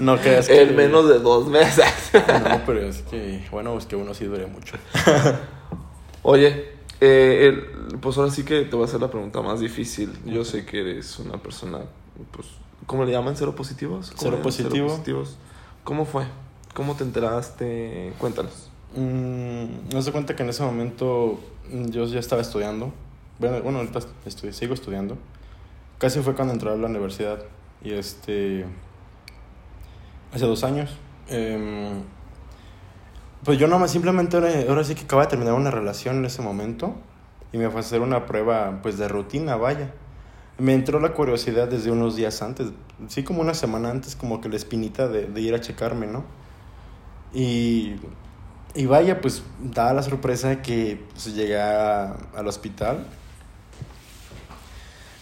No 0.00 0.16
creas 0.16 0.46
que... 0.48 0.62
En 0.62 0.76
menos 0.76 1.08
de 1.08 1.18
dos 1.18 1.48
meses. 1.48 1.84
No, 2.14 2.60
pero 2.64 2.80
es 2.88 3.02
que, 3.02 3.44
bueno, 3.50 3.76
es 3.76 3.86
que 3.86 3.96
uno 3.96 4.14
sí 4.14 4.24
dure 4.26 4.46
mucho. 4.46 4.76
Oye, 6.22 6.72
eh, 7.00 7.48
el- 7.90 7.98
pues 7.98 8.16
ahora 8.16 8.30
sí 8.30 8.44
que 8.44 8.62
te 8.62 8.76
voy 8.76 8.84
a 8.84 8.88
hacer 8.88 9.00
la 9.00 9.10
pregunta 9.10 9.42
más 9.42 9.60
difícil. 9.60 10.12
Yo 10.24 10.44
sé 10.44 10.64
que 10.64 10.80
eres 10.80 11.18
una 11.18 11.36
persona, 11.38 11.80
pues, 12.30 12.46
¿cómo 12.86 13.04
le 13.04 13.12
llaman? 13.12 13.36
¿Cero 13.36 13.54
positivos? 13.54 14.10
¿Cómo 14.10 14.20
Cero 14.20 14.40
positivo. 14.42 14.88
positivos. 14.88 15.36
¿Cómo 15.84 16.06
fue? 16.06 16.24
¿Cómo 16.72 16.94
te 16.96 17.04
enteraste? 17.04 18.12
Cuéntanos. 18.18 18.70
Mm, 18.96 19.92
no 19.92 20.02
se 20.02 20.12
cuenta 20.12 20.36
que 20.36 20.42
en 20.44 20.50
ese 20.50 20.62
momento 20.62 21.40
yo 21.70 22.04
ya 22.06 22.20
estaba 22.20 22.42
estudiando. 22.42 22.92
Bueno, 23.38 23.60
bueno 23.62 23.78
ahorita 23.78 24.00
sigo 24.52 24.74
estudiando. 24.74 25.18
Casi 25.98 26.20
fue 26.20 26.34
cuando 26.34 26.54
entré 26.54 26.70
a 26.70 26.76
la 26.76 26.86
universidad. 26.86 27.40
Y 27.82 27.92
este. 27.92 28.64
Hace 30.32 30.46
dos 30.46 30.64
años. 30.64 30.96
em, 31.28 32.02
pues 33.44 33.58
yo 33.58 33.68
nomás 33.68 33.90
simplemente 33.90 34.36
ahora, 34.36 34.50
ahora 34.68 34.84
sí 34.84 34.94
que 34.94 35.02
acaba 35.02 35.22
de 35.22 35.28
terminar 35.28 35.54
una 35.54 35.70
relación 35.70 36.16
en 36.16 36.24
ese 36.26 36.42
momento. 36.42 36.94
Y 37.52 37.58
me 37.58 37.68
fue 37.70 37.78
a 37.78 37.80
hacer 37.80 38.00
una 38.00 38.26
prueba 38.26 38.80
pues 38.82 38.98
de 38.98 39.08
rutina, 39.08 39.56
vaya. 39.56 39.92
Me 40.58 40.74
entró 40.74 41.00
la 41.00 41.12
curiosidad 41.12 41.68
desde 41.68 41.90
unos 41.90 42.16
días 42.16 42.42
antes. 42.42 42.68
Sí, 43.08 43.24
como 43.24 43.40
una 43.42 43.54
semana 43.54 43.90
antes, 43.90 44.16
como 44.16 44.40
que 44.40 44.48
la 44.48 44.56
espinita 44.56 45.08
de, 45.08 45.26
de 45.26 45.40
ir 45.40 45.54
a 45.54 45.60
checarme, 45.60 46.06
¿no? 46.06 46.24
Y 47.32 47.96
y 48.74 48.86
vaya, 48.86 49.20
pues 49.20 49.42
daba 49.60 49.92
la 49.92 50.02
sorpresa 50.02 50.60
que 50.62 51.00
pues, 51.12 51.34
llegué 51.34 51.60
al 51.60 52.46
hospital. 52.46 53.06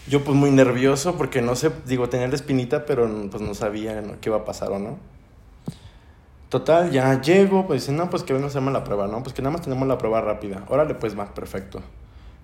Yo 0.09 0.25
pues 0.25 0.37
muy 0.37 0.51
nervioso 0.51 1.17
porque 1.17 1.43
no 1.43 1.55
sé, 1.55 1.71
digo, 1.87 2.09
tenía 2.09 2.27
la 2.29 2.35
espinita, 2.35 2.87
pero 2.87 3.09
pues 3.31 3.43
no 3.43 3.55
sabía 3.55 4.01
¿no? 4.01 4.21
qué 4.21 4.31
iba 4.31 4.39
a 4.39 4.45
pasar 4.45 4.73
o 4.73 4.79
no. 4.79 4.99
Total, 6.49 6.91
ya 6.91 7.21
llego, 7.21 7.67
pues 7.67 7.83
dicen, 7.83 7.97
no, 7.97 8.11
pues 8.11 8.23
que 8.25 8.33
venga 8.33 8.47
a 8.47 8.51
hacerme 8.51 8.73
la 8.73 8.85
prueba, 8.85 9.07
¿no? 9.07 9.23
Pues 9.23 9.35
que 9.35 9.41
nada 9.41 9.53
más 9.53 9.63
tenemos 9.63 9.89
la 9.89 9.97
prueba 9.97 10.21
rápida. 10.21 10.65
Órale, 10.69 10.95
pues 10.95 11.19
va, 11.19 11.33
perfecto. 11.33 11.81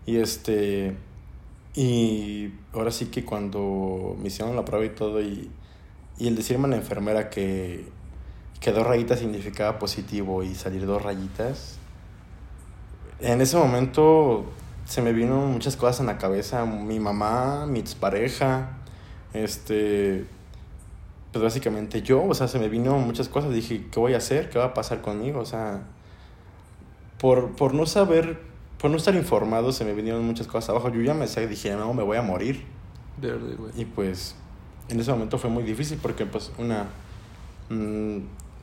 Y 0.06 0.16
este, 0.16 0.96
y 1.74 2.54
ahora 2.72 2.90
sí 2.90 3.06
que 3.06 3.24
cuando 3.24 4.16
me 4.18 4.28
hicieron 4.28 4.56
la 4.56 4.64
prueba 4.64 4.86
y 4.86 4.90
todo, 4.90 5.20
y, 5.20 5.50
y 6.18 6.26
el 6.26 6.36
decirme 6.36 6.66
a 6.66 6.68
la 6.68 6.76
enfermera 6.76 7.28
que, 7.28 7.84
que 8.60 8.72
dos 8.72 8.86
rayitas 8.86 9.20
significaba 9.20 9.78
positivo 9.78 10.42
y 10.42 10.54
salir 10.54 10.86
dos 10.86 11.02
rayitas, 11.02 11.78
en 13.20 13.40
ese 13.40 13.56
momento 13.56 14.46
se 14.84 15.02
me 15.02 15.12
vino 15.12 15.40
muchas 15.46 15.76
cosas 15.76 16.00
en 16.00 16.06
la 16.06 16.18
cabeza. 16.18 16.64
Mi 16.64 17.00
mamá, 17.00 17.66
mi 17.66 17.78
expareja, 17.78 18.70
este, 19.32 20.26
pues 21.32 21.42
básicamente 21.42 22.02
yo, 22.02 22.24
o 22.24 22.34
sea, 22.34 22.48
se 22.48 22.58
me 22.58 22.68
vino 22.68 22.96
muchas 22.98 23.28
cosas. 23.28 23.52
Dije, 23.52 23.86
¿qué 23.90 24.00
voy 24.00 24.14
a 24.14 24.18
hacer? 24.18 24.50
¿Qué 24.50 24.58
va 24.58 24.66
a 24.66 24.74
pasar 24.74 25.00
conmigo? 25.02 25.40
O 25.40 25.44
sea, 25.44 25.82
por, 27.18 27.54
por 27.56 27.74
no 27.74 27.86
saber, 27.86 28.40
por 28.78 28.90
no 28.90 28.96
estar 28.96 29.14
informado, 29.14 29.72
se 29.72 29.84
me 29.84 29.92
vinieron 29.92 30.24
muchas 30.24 30.46
cosas 30.46 30.70
abajo. 30.70 30.88
Yo 30.90 31.02
ya 31.02 31.14
me 31.14 31.26
sé, 31.26 31.46
dije, 31.48 31.74
no, 31.74 31.92
me 31.92 32.02
voy 32.02 32.16
a 32.16 32.22
morir. 32.22 32.64
Y 33.76 33.84
pues 33.84 34.36
en 34.88 35.00
ese 35.00 35.10
momento 35.10 35.38
fue 35.38 35.50
muy 35.50 35.64
difícil 35.64 35.98
porque 36.00 36.24
pues 36.24 36.52
una... 36.56 36.86
mm, 37.68 38.18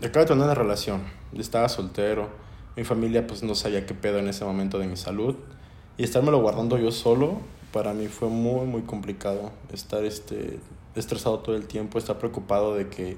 acabo 0.07 0.25
de 0.25 0.27
tener 0.27 0.43
una 0.43 0.55
relación, 0.55 1.03
estaba 1.37 1.69
soltero, 1.69 2.29
mi 2.75 2.83
familia 2.83 3.25
pues 3.25 3.43
no 3.43 3.55
sabía 3.55 3.85
qué 3.85 3.93
pedo 3.93 4.19
en 4.19 4.27
ese 4.27 4.45
momento 4.45 4.79
de 4.79 4.87
mi 4.87 4.97
salud 4.97 5.35
y 5.97 6.03
estármelo 6.03 6.39
guardando 6.41 6.77
yo 6.77 6.91
solo 6.91 7.39
para 7.71 7.93
mí 7.93 8.07
fue 8.07 8.29
muy 8.29 8.65
muy 8.65 8.81
complicado 8.81 9.51
estar 9.71 10.03
este 10.03 10.59
estresado 10.95 11.39
todo 11.39 11.55
el 11.55 11.67
tiempo, 11.67 11.97
estar 11.97 12.17
preocupado 12.17 12.75
de 12.75 12.89
que 12.89 13.17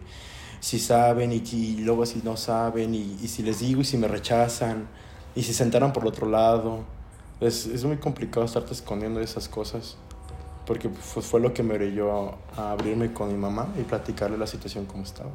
si 0.59 0.79
saben 0.79 1.31
y, 1.31 1.43
y 1.51 1.77
luego 1.81 2.05
si 2.05 2.21
no 2.23 2.37
saben 2.37 2.95
y, 2.95 3.17
y 3.21 3.27
si 3.27 3.43
les 3.43 3.59
digo 3.59 3.81
y 3.81 3.85
si 3.85 3.97
me 3.97 4.07
rechazan 4.07 4.87
y 5.35 5.43
si 5.43 5.53
se 5.53 5.63
enteran 5.63 5.93
por 5.93 6.03
el 6.03 6.09
otro 6.09 6.27
lado. 6.27 6.83
Es, 7.39 7.67
es 7.67 7.85
muy 7.85 7.97
complicado 7.97 8.45
estarte 8.45 8.73
escondiendo 8.73 9.19
esas 9.19 9.47
cosas 9.47 9.95
porque 10.65 10.89
pues, 10.89 11.25
fue 11.25 11.39
lo 11.39 11.53
que 11.53 11.61
me 11.61 11.75
orilló 11.75 12.11
a, 12.11 12.37
a 12.57 12.71
abrirme 12.71 13.13
con 13.13 13.27
mi 13.29 13.37
mamá 13.37 13.67
y 13.79 13.83
platicarle 13.83 14.37
la 14.37 14.47
situación 14.47 14.85
como 14.85 15.03
estaba. 15.03 15.29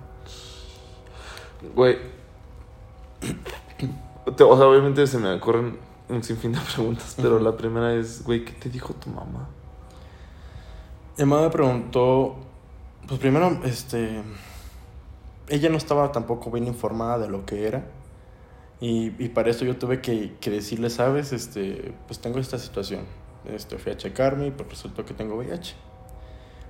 Güey. 1.75 1.99
o 4.27 4.37
sea, 4.37 4.67
obviamente 4.67 5.07
se 5.07 5.19
me 5.19 5.33
ocurren 5.33 5.79
un 6.09 6.23
sinfín 6.23 6.53
de 6.53 6.61
preguntas, 6.75 7.17
pero 7.21 7.39
la 7.39 7.57
primera 7.57 7.95
es, 7.95 8.25
güey, 8.25 8.45
¿qué 8.45 8.53
te 8.53 8.69
dijo 8.69 8.95
tu 8.95 9.11
mamá? 9.11 9.49
Mi 11.19 11.25
mamá 11.25 11.43
me 11.43 11.51
preguntó, 11.51 12.37
pues 13.07 13.21
primero, 13.21 13.61
este, 13.65 14.23
ella 15.49 15.69
no 15.69 15.77
estaba 15.77 16.13
tampoco 16.13 16.51
bien 16.51 16.67
informada 16.67 17.19
de 17.19 17.29
lo 17.29 17.45
que 17.45 17.67
era. 17.67 17.85
Y, 18.81 19.13
y 19.23 19.29
para 19.29 19.51
eso 19.51 19.65
yo 19.65 19.77
tuve 19.77 20.01
que, 20.01 20.35
que 20.41 20.51
decirle, 20.51 20.91
sabes, 20.91 21.33
este, 21.33 21.95
pues 22.07 22.19
tengo 22.19 22.39
esta 22.39 22.59
situación. 22.59 23.03
Este, 23.45 23.79
fui 23.79 23.93
a 23.93 23.97
checarme 23.97 24.49
y 24.49 24.51
pues 24.51 24.69
resultó 24.71 25.05
que 25.05 25.15
tengo 25.15 25.37
VIH. 25.37 25.77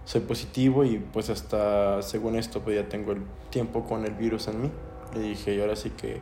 Soy 0.05 0.21
positivo 0.23 0.85
y 0.85 0.99
pues 0.99 1.31
hasta, 1.31 2.03
según 2.03 2.37
esto, 2.37 2.61
pues 2.61 2.77
ya 2.77 2.89
tengo 2.89 3.13
el 3.13 3.23
tiempo 3.51 3.85
con 3.85 4.05
el 4.05 4.15
virus 4.15 4.49
en 4.49 4.63
mí. 4.63 4.71
Le 5.15 5.21
dije, 5.21 5.55
y 5.55 5.61
ahora 5.61 5.77
sí 5.77 5.91
que, 5.91 6.21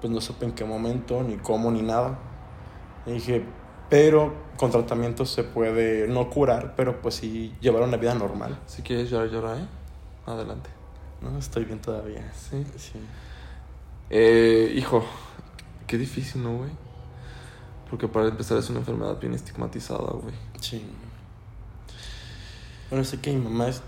pues 0.00 0.12
no 0.12 0.20
supe 0.20 0.46
en 0.46 0.52
qué 0.52 0.64
momento, 0.64 1.22
ni 1.22 1.36
cómo, 1.36 1.70
ni 1.70 1.82
nada. 1.82 2.18
Le 3.06 3.14
dije, 3.14 3.44
pero 3.88 4.32
con 4.56 4.70
tratamiento 4.70 5.24
se 5.24 5.44
puede 5.44 6.08
no 6.08 6.30
curar, 6.30 6.74
pero 6.76 7.00
pues 7.00 7.16
sí 7.16 7.54
llevar 7.60 7.82
una 7.82 7.96
vida 7.96 8.14
normal. 8.14 8.58
Si 8.66 8.82
quieres 8.82 9.10
llorar, 9.10 9.30
llora, 9.30 9.58
¿eh? 9.58 9.66
Adelante. 10.26 10.70
No, 11.20 11.36
estoy 11.38 11.64
bien 11.64 11.80
todavía. 11.80 12.32
Sí. 12.32 12.64
Sí. 12.76 12.98
Eh, 14.10 14.72
hijo, 14.74 15.04
qué 15.86 15.98
difícil, 15.98 16.42
¿no, 16.42 16.58
güey? 16.58 16.70
Porque 17.90 18.08
para 18.08 18.28
empezar 18.28 18.58
es 18.58 18.68
una 18.70 18.80
enfermedad 18.80 19.18
bien 19.18 19.34
estigmatizada, 19.34 20.12
güey. 20.12 20.34
Sí. 20.60 20.84
Bueno, 22.90 23.04
sé 23.04 23.20
que 23.20 23.32
mi 23.32 23.42
mamá 23.42 23.68
es- 23.68 23.82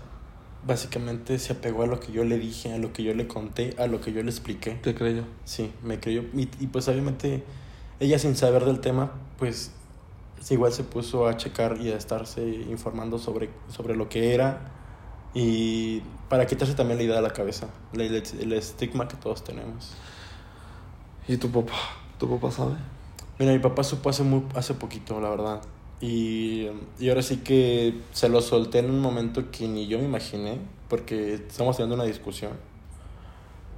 básicamente 0.65 1.39
se 1.39 1.53
apegó 1.53 1.83
a 1.83 1.87
lo 1.87 1.99
que 1.99 2.11
yo 2.11 2.23
le 2.23 2.37
dije, 2.37 2.71
a 2.73 2.77
lo 2.77 2.93
que 2.93 3.03
yo 3.03 3.13
le 3.15 3.27
conté, 3.27 3.75
a 3.79 3.87
lo 3.87 3.99
que 4.01 4.13
yo 4.13 4.21
le 4.23 4.29
expliqué. 4.29 4.71
¿Te 4.71 4.93
creyó? 4.93 5.23
Sí, 5.45 5.71
me 5.83 5.99
creyó. 5.99 6.23
Y, 6.33 6.43
y, 6.59 6.67
pues 6.67 6.87
obviamente 6.87 7.43
ella 7.99 8.19
sin 8.19 8.35
saber 8.35 8.65
del 8.65 8.79
tema, 8.79 9.11
pues 9.37 9.71
igual 10.49 10.71
se 10.71 10.83
puso 10.83 11.27
a 11.27 11.37
checar 11.37 11.77
y 11.81 11.91
a 11.91 11.97
estarse 11.97 12.43
informando 12.45 13.17
sobre, 13.19 13.49
sobre 13.69 13.95
lo 13.95 14.09
que 14.09 14.33
era 14.33 14.59
y 15.33 16.01
para 16.29 16.45
quitarse 16.47 16.73
también 16.73 16.97
la 16.97 17.03
idea 17.05 17.15
de 17.17 17.21
la 17.21 17.33
cabeza, 17.33 17.67
el, 17.93 18.01
el- 18.01 18.23
el 18.41 18.53
estigma 18.53 19.07
que 19.07 19.15
todos 19.17 19.43
tenemos. 19.43 19.93
¿Y 21.27 21.37
tu 21.37 21.49
papá? 21.51 21.73
¿Tu 22.19 22.29
papá 22.29 22.51
sabe? 22.51 22.75
Mira, 23.39 23.51
mi 23.53 23.59
papá 23.59 23.83
supo 23.83 24.09
hace, 24.09 24.23
muy, 24.23 24.43
hace 24.55 24.73
poquito, 24.73 25.19
la 25.21 25.29
verdad. 25.29 25.61
Y, 26.01 26.67
y 26.99 27.09
ahora 27.09 27.21
sí 27.21 27.37
que 27.37 28.01
se 28.11 28.27
lo 28.27 28.41
solté 28.41 28.79
en 28.79 28.89
un 28.89 28.99
momento 28.99 29.51
que 29.51 29.67
ni 29.67 29.87
yo 29.87 29.99
me 29.99 30.05
imaginé, 30.05 30.59
porque 30.89 31.35
estamos 31.35 31.77
teniendo 31.77 31.95
una 31.95 32.05
discusión. 32.05 32.51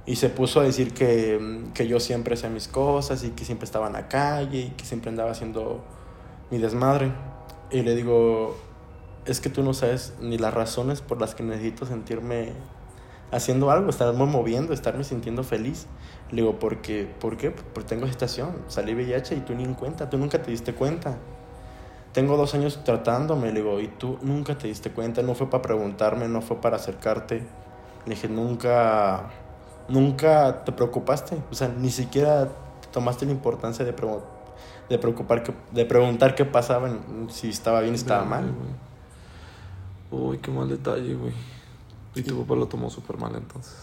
Y 0.06 0.16
se 0.16 0.30
puso 0.30 0.60
a 0.60 0.64
decir 0.64 0.92
que, 0.92 1.64
que 1.74 1.86
yo 1.86 2.00
siempre 2.00 2.34
hacía 2.34 2.50
mis 2.50 2.68
cosas 2.68 3.24
y 3.24 3.30
que 3.30 3.44
siempre 3.44 3.64
estaba 3.64 3.86
en 3.86 3.94
la 3.94 4.08
calle 4.08 4.60
y 4.60 4.70
que 4.70 4.84
siempre 4.84 5.10
andaba 5.10 5.30
haciendo 5.30 5.84
mi 6.50 6.58
desmadre. 6.58 7.12
Y 7.70 7.82
le 7.82 7.94
digo, 7.94 8.56
es 9.26 9.40
que 9.40 9.48
tú 9.48 9.62
no 9.62 9.72
sabes 9.72 10.14
ni 10.20 10.38
las 10.38 10.52
razones 10.52 11.00
por 11.00 11.20
las 11.20 11.34
que 11.34 11.42
necesito 11.42 11.86
sentirme 11.86 12.52
haciendo 13.32 13.70
algo, 13.70 13.90
estarme 13.90 14.24
moviendo, 14.26 14.72
estarme 14.72 15.04
sintiendo 15.04 15.42
feliz. 15.42 15.86
Le 16.30 16.42
digo, 16.42 16.58
porque, 16.58 17.06
¿por 17.20 17.36
qué? 17.36 17.50
Porque 17.50 17.88
tengo 17.88 18.06
gestación, 18.06 18.56
salí 18.68 18.94
VIH 18.94 19.36
y 19.36 19.40
tú 19.40 19.54
ni 19.54 19.64
en 19.64 19.74
cuenta, 19.74 20.10
tú 20.10 20.18
nunca 20.18 20.42
te 20.42 20.50
diste 20.50 20.74
cuenta. 20.74 21.18
Tengo 22.14 22.36
dos 22.36 22.54
años 22.54 22.82
tratándome, 22.84 23.48
le 23.48 23.60
digo, 23.60 23.80
y 23.80 23.88
tú 23.88 24.18
nunca 24.22 24.56
te 24.56 24.68
diste 24.68 24.90
cuenta, 24.90 25.20
no 25.22 25.34
fue 25.34 25.50
para 25.50 25.62
preguntarme, 25.62 26.28
no 26.28 26.40
fue 26.40 26.60
para 26.60 26.76
acercarte. 26.76 27.44
Le 28.06 28.14
dije, 28.14 28.28
nunca, 28.28 29.30
nunca 29.88 30.64
te 30.64 30.72
preocupaste, 30.72 31.36
o 31.50 31.54
sea, 31.54 31.68
ni 31.68 31.90
siquiera 31.90 32.48
tomaste 32.92 33.26
la 33.26 33.32
importancia 33.32 33.84
de, 33.84 33.94
pregu- 33.96 34.22
de, 34.88 34.98
preocupar 34.98 35.42
que, 35.42 35.52
de 35.72 35.84
preguntar 35.84 36.36
qué 36.36 36.44
pasaba, 36.44 36.88
si 37.30 37.48
estaba 37.48 37.80
bien, 37.80 37.94
estaba 37.96 38.24
mal. 38.24 38.54
Uy, 40.12 40.38
qué 40.38 40.52
mal 40.52 40.68
detalle, 40.68 41.14
güey. 41.14 41.32
Y 42.14 42.22
tu 42.22 42.40
papá 42.42 42.54
lo 42.54 42.68
tomó 42.68 42.90
súper 42.90 43.18
mal 43.18 43.34
entonces. 43.34 43.74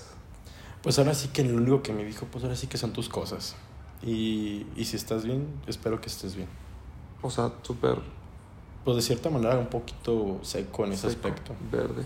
Pues 0.82 0.98
ahora 0.98 1.14
sí 1.14 1.28
que 1.28 1.44
lo 1.44 1.58
único 1.58 1.84
que 1.84 1.92
me 1.92 2.06
dijo, 2.06 2.26
pues 2.32 2.46
ahora 2.46 2.56
sí 2.56 2.68
que 2.68 2.78
son 2.78 2.94
tus 2.94 3.10
cosas. 3.10 3.58
Y, 4.02 4.66
y 4.78 4.86
si 4.86 4.96
estás 4.96 5.26
bien, 5.26 5.48
espero 5.68 6.00
que 6.00 6.08
estés 6.08 6.36
bien. 6.36 6.48
O 7.22 7.30
sea, 7.30 7.52
súper 7.64 7.98
Pues 8.84 8.98
de 8.98 9.02
cierta 9.04 9.30
manera 9.30 9.58
un 9.58 9.68
poquito 9.68 10.40
seco 10.42 10.86
en 10.86 10.94
ese 10.94 11.10
seco, 11.10 11.28
aspecto. 11.28 11.54
Verde. 11.72 12.04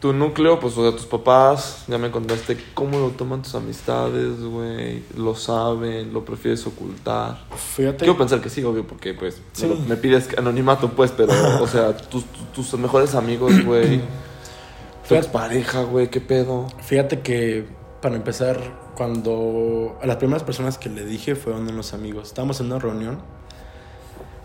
Tu 0.00 0.12
núcleo, 0.12 0.60
pues, 0.60 0.78
o 0.78 0.82
sea, 0.88 0.96
tus 0.96 1.06
papás, 1.06 1.82
ya 1.88 1.98
me 1.98 2.12
contaste 2.12 2.56
cómo 2.72 3.00
lo 3.00 3.08
toman 3.10 3.42
tus 3.42 3.56
amistades, 3.56 4.40
güey. 4.40 5.02
Lo 5.16 5.34
saben, 5.34 6.12
lo 6.12 6.24
prefieres 6.24 6.64
ocultar. 6.68 7.40
Fíjate, 7.74 7.98
Quiero 7.98 8.16
pensar 8.16 8.40
que 8.40 8.48
sí, 8.48 8.62
obvio, 8.62 8.86
porque, 8.86 9.12
pues, 9.14 9.42
Sí. 9.54 9.66
me, 9.66 9.74
lo- 9.74 9.80
me 9.80 9.96
pides 9.96 10.28
anonimato, 10.38 10.88
pues, 10.90 11.10
pero, 11.10 11.32
o 11.60 11.66
sea, 11.66 11.96
tus, 11.96 12.24
tus, 12.54 12.72
mejores 12.78 13.16
amigos, 13.16 13.52
güey. 13.64 14.00
Tu 15.08 15.14
Fíjate- 15.14 15.28
pareja, 15.30 15.82
güey, 15.82 16.10
qué 16.10 16.20
pedo. 16.20 16.66
fíjate 16.82 17.20
que 17.20 17.66
para 18.02 18.14
empezar, 18.14 18.60
cuando 18.94 19.98
a 20.02 20.06
las 20.06 20.16
primeras 20.18 20.44
personas 20.44 20.76
que 20.78 20.90
le 20.90 21.04
dije 21.06 21.34
fueron 21.34 21.66
unos 21.66 21.92
amigos. 21.94 22.28
Estábamos 22.28 22.60
en 22.60 22.66
una 22.66 22.78
reunión 22.78 23.18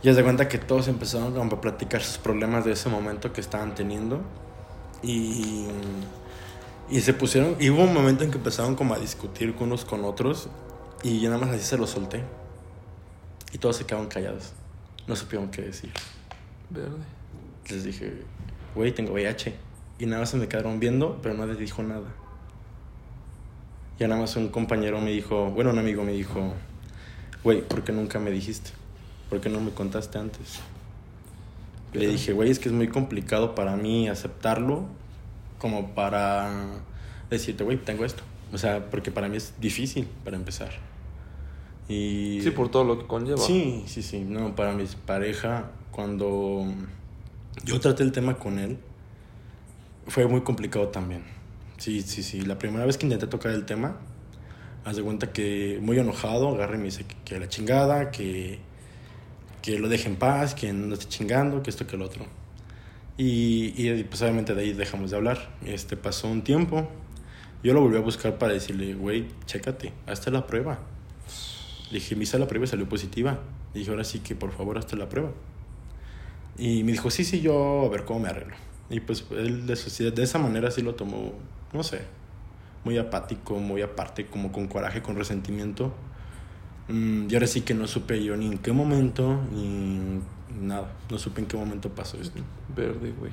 y 0.03 0.09
haz 0.09 0.17
de 0.17 0.23
cuenta 0.23 0.49
que 0.49 0.57
todos 0.57 0.89
empezaron 0.89 1.33
como 1.33 1.55
a 1.55 1.61
platicar 1.61 2.03
sus 2.03 2.17
problemas 2.17 2.65
de 2.65 2.73
ese 2.73 2.89
momento 2.89 3.31
que 3.31 3.39
estaban 3.39 3.73
teniendo. 3.73 4.21
Y, 5.01 5.65
y 6.89 6.99
se 6.99 7.13
pusieron, 7.13 7.55
y 7.57 7.69
hubo 7.69 7.83
un 7.83 7.93
momento 7.93 8.25
en 8.25 8.31
que 8.31 8.37
empezaron 8.37 8.75
como 8.75 8.93
a 8.93 8.99
discutir 8.99 9.55
unos 9.59 9.85
con 9.85 10.03
otros 10.03 10.49
y 11.03 11.21
yo 11.21 11.29
nada 11.29 11.45
más 11.45 11.55
así 11.55 11.63
se 11.63 11.77
los 11.77 11.89
solté. 11.89 12.21
Y 13.53 13.57
todos 13.57 13.77
se 13.77 13.85
quedaron 13.85 14.07
callados. 14.07 14.51
No 15.07 15.15
supieron 15.15 15.49
qué 15.51 15.61
decir. 15.61 15.91
Verde. 16.69 17.03
Les 17.69 17.83
dije, 17.85 18.23
güey, 18.75 18.93
tengo 18.93 19.13
VIH. 19.13 19.55
Y 19.99 20.05
nada 20.05 20.21
más 20.21 20.29
se 20.29 20.37
me 20.37 20.47
quedaron 20.47 20.79
viendo, 20.79 21.19
pero 21.21 21.35
nadie 21.35 21.55
dijo 21.55 21.81
nada. 21.81 22.07
Ya 23.99 24.07
nada 24.07 24.19
más 24.19 24.35
un 24.35 24.49
compañero 24.49 24.99
me 24.99 25.11
dijo, 25.11 25.51
bueno, 25.51 25.69
un 25.69 25.79
amigo 25.79 26.03
me 26.03 26.11
dijo, 26.11 26.53
güey, 27.43 27.61
¿por 27.61 27.83
qué 27.83 27.93
nunca 27.93 28.19
me 28.19 28.31
dijiste? 28.31 28.71
¿Por 29.33 29.41
qué 29.41 29.49
no 29.49 29.59
me 29.59 29.71
contaste 29.71 30.19
antes? 30.19 30.59
Le 31.91 32.05
dije, 32.05 32.33
güey, 32.33 32.51
es 32.51 32.59
que 32.59 32.69
es 32.69 32.75
muy 32.75 32.87
complicado 32.87 33.55
para 33.55 33.75
mí 33.75 34.07
aceptarlo 34.07 34.85
como 35.57 35.95
para 35.95 36.51
decirte, 37.31 37.63
güey, 37.63 37.77
tengo 37.77 38.05
esto. 38.05 38.21
O 38.53 38.59
sea, 38.59 38.91
porque 38.91 39.09
para 39.09 39.29
mí 39.29 39.37
es 39.37 39.55
difícil 39.59 40.07
para 40.23 40.37
empezar. 40.37 40.69
Y 41.89 42.41
Sí, 42.43 42.51
por 42.51 42.69
todo 42.69 42.83
lo 42.83 42.99
que 42.99 43.07
conlleva. 43.07 43.39
Sí, 43.39 43.83
sí, 43.87 44.03
sí. 44.03 44.19
No, 44.19 44.55
para 44.55 44.73
mi 44.73 44.85
pareja, 45.03 45.71
cuando 45.89 46.67
yo 47.65 47.79
traté 47.79 48.03
el 48.03 48.11
tema 48.11 48.37
con 48.37 48.59
él, 48.59 48.77
fue 50.09 50.27
muy 50.27 50.41
complicado 50.41 50.89
también. 50.89 51.23
Sí, 51.79 52.03
sí, 52.03 52.21
sí. 52.21 52.41
La 52.41 52.59
primera 52.59 52.85
vez 52.85 52.99
que 52.99 53.07
intenté 53.07 53.25
tocar 53.25 53.51
el 53.51 53.65
tema, 53.65 53.95
haz 54.85 54.95
de 54.95 55.01
cuenta 55.01 55.31
que 55.33 55.79
muy 55.81 55.97
enojado, 55.97 56.49
agarré 56.49 56.75
y 56.75 56.77
me 56.77 56.85
dice 56.85 57.05
que, 57.05 57.15
que 57.25 57.39
la 57.39 57.49
chingada, 57.49 58.11
que, 58.11 58.71
que 59.63 59.79
lo 59.79 59.87
deje 59.87 60.09
en 60.09 60.17
paz, 60.17 60.53
que 60.53 60.71
no 60.73 60.93
esté 60.93 61.07
chingando, 61.07 61.63
que 61.63 61.69
esto, 61.69 61.87
que 61.87 61.95
el 61.95 62.01
otro. 62.01 62.25
Y, 63.17 63.73
y 63.77 64.03
pues 64.03 64.21
obviamente 64.21 64.53
de 64.53 64.61
ahí 64.61 64.73
dejamos 64.73 65.09
de 65.09 65.17
hablar. 65.17 65.55
Este, 65.65 65.95
pasó 65.95 66.27
un 66.27 66.43
tiempo. 66.43 66.89
Yo 67.63 67.73
lo 67.73 67.79
volví 67.79 67.95
a 67.95 68.01
buscar 68.01 68.37
para 68.37 68.53
decirle, 68.53 68.93
güey, 68.93 69.25
chécate, 69.45 69.93
hazte 70.05 70.31
la 70.31 70.45
prueba. 70.45 70.79
Le 71.91 71.99
dije, 71.99 72.15
me 72.17 72.23
hice 72.23 72.37
la 72.37 72.47
prueba 72.47 72.65
y 72.65 72.67
salió 72.67 72.89
positiva. 72.89 73.39
Le 73.73 73.79
dije, 73.79 73.89
ahora 73.89 74.03
sí 74.03 74.19
que 74.19 74.35
por 74.35 74.51
favor 74.51 74.77
hazte 74.77 74.97
la 74.97 75.07
prueba. 75.07 75.31
Y 76.57 76.83
me 76.83 76.91
dijo, 76.91 77.09
sí, 77.09 77.23
sí, 77.23 77.39
yo 77.39 77.85
a 77.85 77.89
ver 77.89 78.03
cómo 78.03 78.19
me 78.19 78.29
arreglo. 78.29 78.55
Y 78.89 78.99
pues 78.99 79.25
él 79.31 79.65
de, 79.65 80.11
de 80.11 80.23
esa 80.23 80.39
manera 80.39 80.71
sí 80.71 80.81
lo 80.81 80.95
tomó, 80.95 81.31
no 81.71 81.83
sé, 81.83 82.01
muy 82.83 82.97
apático, 82.97 83.55
muy 83.59 83.81
aparte, 83.81 84.25
como 84.25 84.51
con 84.51 84.67
coraje, 84.67 85.01
con 85.01 85.15
resentimiento. 85.15 85.93
Mm, 86.87 87.27
y 87.29 87.33
ahora 87.33 87.47
sí 87.47 87.61
que 87.61 87.73
no 87.73 87.87
supe 87.87 88.23
yo 88.23 88.35
ni 88.35 88.47
en 88.47 88.57
qué 88.57 88.71
momento, 88.71 89.39
ni 89.51 90.21
nada. 90.59 90.91
No 91.09 91.17
supe 91.17 91.41
en 91.41 91.47
qué 91.47 91.57
momento 91.57 91.89
pasó 91.89 92.17
esto. 92.19 92.41
Verde, 92.75 93.13
güey. 93.17 93.31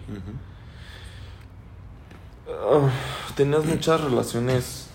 Ah, 2.49 2.91
¿Tenías 3.37 3.65
muchas 3.65 4.01
relaciones 4.01 4.89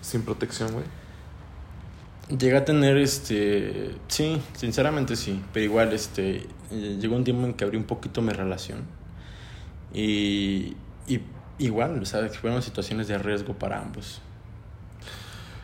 sin 0.00 0.22
protección, 0.22 0.72
güey? 0.72 0.84
Llegué 2.36 2.56
a 2.56 2.64
tener, 2.64 2.98
este, 2.98 3.94
sí, 4.08 4.40
sinceramente 4.54 5.16
sí, 5.16 5.42
pero 5.52 5.64
igual, 5.64 5.92
este, 5.94 6.46
eh, 6.70 6.98
llegó 7.00 7.16
un 7.16 7.24
tiempo 7.24 7.46
en 7.46 7.54
que 7.54 7.64
abrí 7.64 7.78
un 7.78 7.84
poquito 7.84 8.20
mi 8.20 8.32
relación 8.32 8.84
y, 9.94 10.76
y 11.06 11.22
igual, 11.58 12.00
o 12.02 12.04
sea, 12.04 12.28
fueron 12.28 12.62
situaciones 12.62 13.08
de 13.08 13.18
riesgo 13.18 13.54
para 13.54 13.80
ambos. 13.80 14.20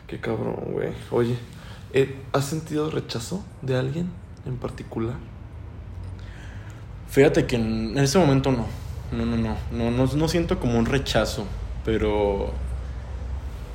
Qué 0.07 0.19
cabrón, 0.19 0.71
güey. 0.71 0.93
Oye, 1.11 1.35
¿has 2.33 2.45
sentido 2.45 2.89
rechazo 2.89 3.43
de 3.61 3.77
alguien 3.77 4.09
en 4.45 4.57
particular? 4.57 5.15
Fíjate 7.09 7.45
que 7.45 7.55
en 7.55 7.97
ese 7.97 8.17
momento 8.17 8.51
no, 8.51 8.65
no, 9.11 9.25
no, 9.25 9.37
no, 9.37 9.57
no, 9.71 9.91
no, 9.91 10.05
no 10.05 10.27
siento 10.27 10.59
como 10.59 10.77
un 10.77 10.85
rechazo, 10.85 11.45
pero 11.85 12.51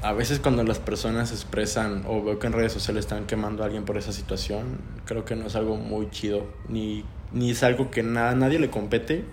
a 0.03 0.13
veces 0.13 0.41
cuando 0.41 0.63
las 0.65 0.79
personas 0.79 1.31
expresan 1.33 2.05
o 2.07 2.23
veo 2.23 2.39
que 2.39 2.47
en 2.47 2.53
redes 2.53 2.73
sociales 2.73 3.05
están 3.05 3.27
quemando 3.27 3.63
a 3.63 3.67
alguien 3.67 3.85
por 3.85 3.97
esa 3.97 4.13
situación, 4.13 4.79
creo 5.05 5.25
que 5.25 5.37
no 5.37 5.47
es 5.47 5.57
algo 5.57 5.77
muy 5.77 6.11
chido, 6.11 6.47
ni, 6.69 7.05
ni 7.33 7.51
es 7.51 7.63
algo 7.63 7.91
que 7.91 8.03
nada, 8.03 8.35
nadie 8.35 8.59
le 8.59 8.71
compete 8.71 9.25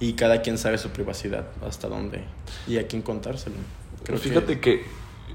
y 0.00 0.14
cada 0.14 0.42
quien 0.42 0.58
sabe 0.58 0.78
su 0.78 0.90
privacidad, 0.90 1.46
hasta 1.66 1.88
dónde 1.88 2.24
y 2.66 2.78
a 2.78 2.86
quién 2.86 3.02
contárselo. 3.02 3.56
Creo 4.04 4.18
Fíjate 4.18 4.58
que, 4.58 4.84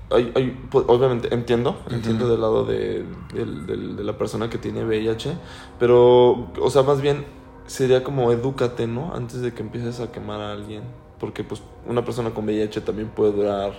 hay, 0.09 0.31
hay, 0.35 0.67
pues, 0.69 0.85
obviamente 0.87 1.33
entiendo, 1.33 1.79
entiendo 1.89 2.29
del 2.29 2.41
lado 2.41 2.65
de, 2.65 3.03
de, 3.33 4.03
la 4.03 4.17
persona 4.17 4.49
que 4.49 4.57
tiene 4.57 4.85
VIH, 4.85 5.33
pero, 5.79 6.49
o 6.61 6.69
sea, 6.69 6.83
más 6.83 7.01
bien 7.01 7.25
sería 7.65 8.03
como 8.03 8.31
edúcate, 8.31 8.87
¿no? 8.87 9.13
Antes 9.13 9.41
de 9.41 9.53
que 9.53 9.61
empieces 9.61 9.99
a 9.99 10.11
quemar 10.11 10.39
a 10.39 10.53
alguien, 10.53 10.83
porque 11.19 11.43
pues 11.43 11.61
una 11.85 12.05
persona 12.05 12.29
con 12.31 12.45
VIH 12.45 12.81
también 12.81 13.09
puede 13.09 13.33
durar 13.33 13.73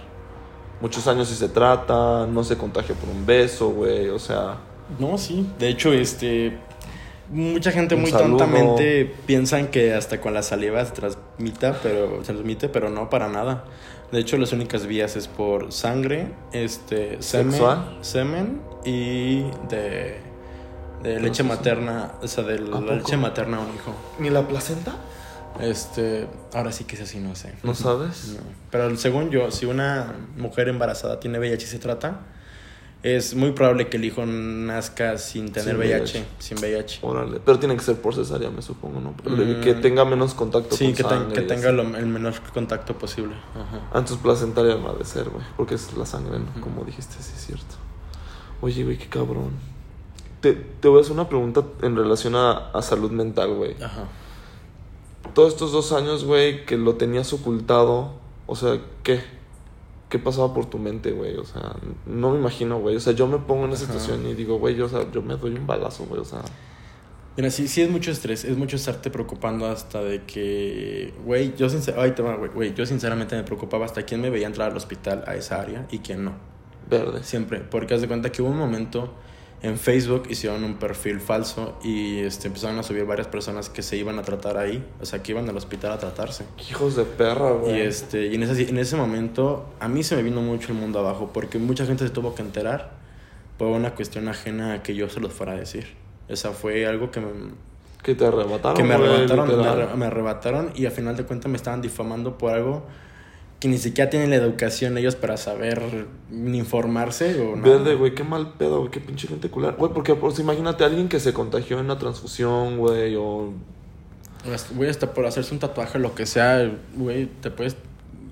muchos 0.80 1.06
años 1.08 1.28
si 1.28 1.35
se 1.35 1.49
trata, 1.49 2.26
no 2.26 2.44
se 2.44 2.56
contagia 2.56 2.94
por 2.94 3.08
un 3.08 3.25
beso, 3.25 3.70
güey, 3.70 4.08
o 4.08 4.18
sea... 4.18 4.58
No, 4.99 5.18
sí, 5.18 5.47
de 5.58 5.68
hecho, 5.68 5.92
este, 5.92 6.58
mucha 7.30 7.73
gente 7.73 7.97
muy 7.97 8.11
tontamente 8.11 9.12
piensan 9.26 9.68
que 9.68 9.94
hasta 9.94 10.20
con 10.20 10.35
la 10.35 10.42
saliva 10.42 10.85
se 10.85 10.92
transmita, 10.92 11.78
pero 11.82 12.25
se 12.25 12.32
transmite, 12.32 12.68
pero 12.68 12.90
no 12.90 13.11
para 13.11 13.28
nada. 13.28 13.64
De 14.12 14.20
hecho, 14.20 14.38
las 14.38 14.52
únicas 14.52 14.86
vías 14.86 15.16
es 15.16 15.28
por 15.28 15.70
sangre, 15.70 16.32
este, 16.52 17.20
semen, 17.20 17.60
semen 18.00 18.62
y 18.84 19.42
de, 19.68 20.18
de 21.02 21.20
leche 21.20 21.42
materna, 21.42 22.12
o 22.22 22.26
sea, 22.26 22.44
de 22.44 22.58
la 22.58 22.80
leche 22.80 23.16
materna 23.18 23.58
a 23.58 23.60
un 23.60 23.74
hijo. 23.74 23.94
¿Ni 24.18 24.30
la 24.30 24.48
placenta? 24.48 24.96
Este, 25.60 26.26
ahora 26.54 26.72
sí 26.72 26.84
que 26.84 26.96
es 26.96 27.02
así, 27.02 27.18
no 27.18 27.34
sé. 27.34 27.52
¿No 27.62 27.74
sabes? 27.74 28.38
Pero 28.70 28.96
según 28.96 29.30
yo, 29.30 29.50
si 29.50 29.66
una 29.66 30.14
mujer 30.36 30.68
embarazada 30.68 31.20
tiene 31.20 31.38
VIH 31.38 31.64
y 31.64 31.68
se 31.68 31.78
trata, 31.78 32.20
es 33.02 33.35
muy 33.35 33.52
probable 33.52 33.88
que 33.88 33.97
el 33.97 34.05
hijo 34.05 34.26
nazca 34.26 35.19
sin 35.19 35.52
tener 35.52 35.76
VIH, 35.76 36.25
sin 36.40 36.59
VIH. 36.59 36.99
Órale. 37.02 37.40
Pero 37.45 37.59
tiene 37.59 37.76
que 37.76 37.83
ser 37.83 37.97
por 37.97 38.14
cesárea, 38.14 38.50
me 38.50 38.61
supongo, 38.61 39.00
¿no? 39.00 39.11
Mm. 39.11 39.61
Que 39.61 39.75
tenga 39.75 40.05
menos 40.05 40.35
contacto 40.35 40.75
sí, 40.75 40.93
que, 40.93 41.05
que 41.33 41.43
tenga 41.43 41.69
el 41.69 42.07
menor 42.07 42.35
contacto 42.52 42.99
posible. 42.99 43.37
Ajá. 43.55 43.88
Antes 43.93 44.17
ah, 44.17 44.21
placentaria 44.23 44.75
ha 44.75 44.95
de 44.95 45.05
ser, 45.05 45.28
güey. 45.28 45.45
Porque 45.57 45.76
es 45.76 45.97
la 45.97 46.07
sangre, 46.07 46.40
¿no? 46.40 46.61
Como 46.61 46.85
dijiste, 46.85 47.14
sí 47.21 47.33
es 47.37 47.47
cierto. 47.47 47.76
Oye, 48.61 48.83
güey, 48.83 48.99
qué 48.99 49.07
cabrón. 49.07 49.52
Te, 50.40 50.52
te 50.55 50.88
voy 50.88 50.99
a 50.99 51.00
hacer 51.02 51.12
una 51.12 51.28
pregunta 51.28 51.62
en 51.83 51.95
relación 51.95 52.35
a, 52.35 52.71
a 52.71 52.83
salud 52.83 53.12
mental, 53.12 53.55
güey. 53.55 53.81
Ajá. 53.81 54.09
Todos 55.35 55.52
estos 55.52 55.71
dos 55.71 55.93
años, 55.93 56.25
güey, 56.25 56.67
que 56.67 56.76
lo 56.76 56.97
tenías 56.97 57.33
ocultado, 57.33 58.14
o 58.47 58.57
sea, 58.57 58.81
¿qué? 59.05 59.23
¿Qué 60.08 60.18
pasaba 60.18 60.52
por 60.54 60.66
tu 60.66 60.78
mente, 60.78 61.12
güey? 61.12 61.36
O 61.36 61.44
sea, 61.44 61.76
no 62.06 62.30
me 62.30 62.38
imagino, 62.38 62.78
güey. 62.80 62.96
O 62.96 63.00
sea, 63.00 63.12
yo 63.12 63.26
me 63.26 63.38
pongo 63.38 63.66
en 63.66 63.72
esa 63.72 63.86
situación 63.86 64.26
y 64.26 64.34
digo, 64.34 64.58
güey, 64.58 64.74
yo, 64.74 64.86
o 64.86 64.88
sea, 64.88 65.10
yo 65.10 65.22
me 65.22 65.36
doy 65.36 65.54
un 65.54 65.66
balazo, 65.66 66.04
güey, 66.06 66.20
o 66.20 66.24
sea. 66.24 66.42
Mira, 67.36 67.50
sí, 67.50 67.68
sí 67.68 67.82
es 67.82 67.90
mucho 67.90 68.10
estrés, 68.10 68.44
es 68.44 68.56
mucho 68.56 68.76
estarte 68.76 69.10
preocupando 69.10 69.66
hasta 69.66 70.02
de 70.02 70.24
que, 70.24 71.14
güey, 71.24 71.54
yo, 71.56 71.68
sinceramente, 71.68 72.22
güey, 72.52 72.74
yo 72.74 72.84
sinceramente 72.84 73.36
me 73.36 73.44
preocupaba 73.44 73.84
hasta 73.84 74.02
quién 74.02 74.20
me 74.20 74.28
veía 74.28 74.48
entrar 74.48 74.72
al 74.72 74.76
hospital 74.76 75.22
a 75.26 75.36
esa 75.36 75.60
área 75.60 75.86
y 75.90 75.98
quién 75.98 76.24
no. 76.24 76.32
Verde. 76.90 77.22
Siempre, 77.22 77.60
porque 77.60 77.94
haz 77.94 78.00
de 78.00 78.08
cuenta 78.08 78.32
que 78.32 78.42
hubo 78.42 78.50
un 78.50 78.58
momento 78.58 79.14
en 79.60 79.76
Facebook 79.76 80.24
hicieron 80.30 80.62
un 80.62 80.74
perfil 80.74 81.20
falso 81.20 81.76
y 81.82 82.18
este, 82.20 82.46
empezaron 82.46 82.78
a 82.78 82.82
subir 82.82 83.04
varias 83.04 83.26
personas 83.26 83.68
que 83.68 83.82
se 83.82 83.96
iban 83.96 84.18
a 84.18 84.22
tratar 84.22 84.56
ahí, 84.56 84.84
o 85.00 85.06
sea, 85.06 85.22
que 85.22 85.32
iban 85.32 85.48
al 85.48 85.56
hospital 85.56 85.92
a 85.92 85.98
tratarse. 85.98 86.44
Hijos 86.70 86.94
de 86.94 87.04
perra, 87.04 87.50
güey. 87.50 87.78
Y, 87.78 87.80
este, 87.80 88.26
y 88.26 88.36
en, 88.36 88.44
ese, 88.44 88.68
en 88.68 88.78
ese 88.78 88.96
momento 88.96 89.66
a 89.80 89.88
mí 89.88 90.04
se 90.04 90.14
me 90.14 90.22
vino 90.22 90.40
mucho 90.42 90.72
el 90.72 90.78
mundo 90.78 91.00
abajo 91.00 91.30
porque 91.32 91.58
mucha 91.58 91.86
gente 91.86 92.06
se 92.06 92.10
tuvo 92.10 92.34
que 92.34 92.42
enterar 92.42 92.92
por 93.56 93.68
una 93.68 93.94
cuestión 93.94 94.28
ajena 94.28 94.74
a 94.74 94.82
que 94.82 94.94
yo 94.94 95.08
se 95.08 95.18
los 95.20 95.32
fuera 95.32 95.52
a 95.52 95.56
decir. 95.56 95.88
O 96.28 96.36
sea, 96.36 96.52
fue 96.52 96.86
algo 96.86 97.10
que 97.10 97.20
me... 97.20 97.28
Que 98.02 98.14
te 98.14 98.24
arrebataron. 98.24 98.76
Que 98.76 98.84
me 98.84 98.94
arrebataron, 98.94 99.99
me, 99.99 100.06
arrebataron 100.06 100.71
y 100.76 100.86
al 100.86 100.92
final 100.92 101.16
de 101.16 101.25
cuentas 101.25 101.50
me 101.50 101.56
estaban 101.56 101.82
difamando 101.82 102.38
por 102.38 102.52
algo 102.52 102.84
que 103.60 103.68
ni 103.68 103.78
siquiera 103.78 104.08
tienen 104.08 104.30
la 104.30 104.36
educación 104.36 104.97
ellos 104.99 105.16
para 105.16 105.36
saber 105.36 106.06
informarse 106.30 107.40
o 107.40 107.56
nada. 107.56 107.76
Verde, 107.76 107.94
güey, 107.97 108.14
qué 108.14 108.23
mal 108.23 108.52
pedo, 108.52 108.78
güey, 108.80 108.90
qué 108.90 109.00
pinche 109.00 109.26
gente 109.26 109.50
cular. 109.50 109.75
Güey, 109.76 109.92
porque 109.92 110.14
pues, 110.14 110.38
imagínate 110.38 110.84
a 110.84 110.86
alguien 110.86 111.08
que 111.08 111.18
se 111.18 111.32
contagió 111.32 111.78
en 111.78 111.86
una 111.86 111.99
transfusión, 111.99 112.78
güey, 112.78 113.16
o... 113.16 113.52
Güey, 114.76 114.88
hasta 114.88 115.12
por 115.12 115.26
hacerse 115.26 115.52
un 115.52 115.58
tatuaje, 115.58 115.99
lo 115.99 116.14
que 116.14 116.25
sea, 116.25 116.71
güey, 116.94 117.26
te 117.26 117.50
puedes, 117.50 117.76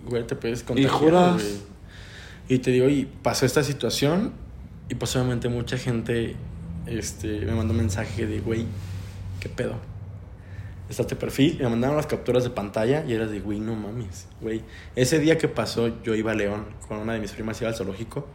güey, 0.08 0.24
te 0.24 0.36
puedes 0.36 0.62
contagiar, 0.62 0.92
¿Y 0.92 0.94
juras? 0.94 1.42
Y 2.48 2.58
te 2.58 2.70
digo, 2.70 2.88
y 2.88 3.06
pasó 3.22 3.44
esta 3.44 3.64
situación 3.64 4.32
y 4.88 4.94
posiblemente 4.94 5.48
mucha 5.48 5.76
gente, 5.76 6.36
este, 6.86 7.40
me 7.40 7.52
mandó 7.52 7.72
un 7.72 7.78
mensaje 7.78 8.26
de, 8.26 8.38
güey, 8.38 8.66
¿qué 9.40 9.48
pedo? 9.48 9.74
Está 10.88 11.02
este 11.02 11.16
perfil, 11.16 11.58
me 11.60 11.68
mandaron 11.68 11.96
las 11.96 12.06
capturas 12.06 12.44
de 12.44 12.50
pantalla 12.50 13.04
y 13.06 13.12
era 13.12 13.26
de, 13.26 13.40
güey, 13.40 13.58
no 13.60 13.74
mames, 13.74 14.28
güey. 14.40 14.62
Ese 14.94 15.18
día 15.18 15.36
que 15.36 15.48
pasó, 15.48 16.02
yo 16.02 16.14
iba 16.14 16.32
a 16.32 16.34
León 16.34 16.66
con 16.86 16.98
una 16.98 17.14
de 17.14 17.20
mis 17.20 17.32
primas, 17.32 17.60
iba 17.60 17.70
al 17.70 17.76
zoológico, 17.76 18.26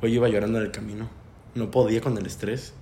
güey, 0.00 0.14
iba 0.14 0.28
llorando 0.28 0.58
en 0.58 0.64
el 0.64 0.70
camino. 0.70 1.08
No 1.54 1.70
podía 1.70 2.00
con 2.00 2.16
el 2.16 2.26
estrés. 2.26 2.74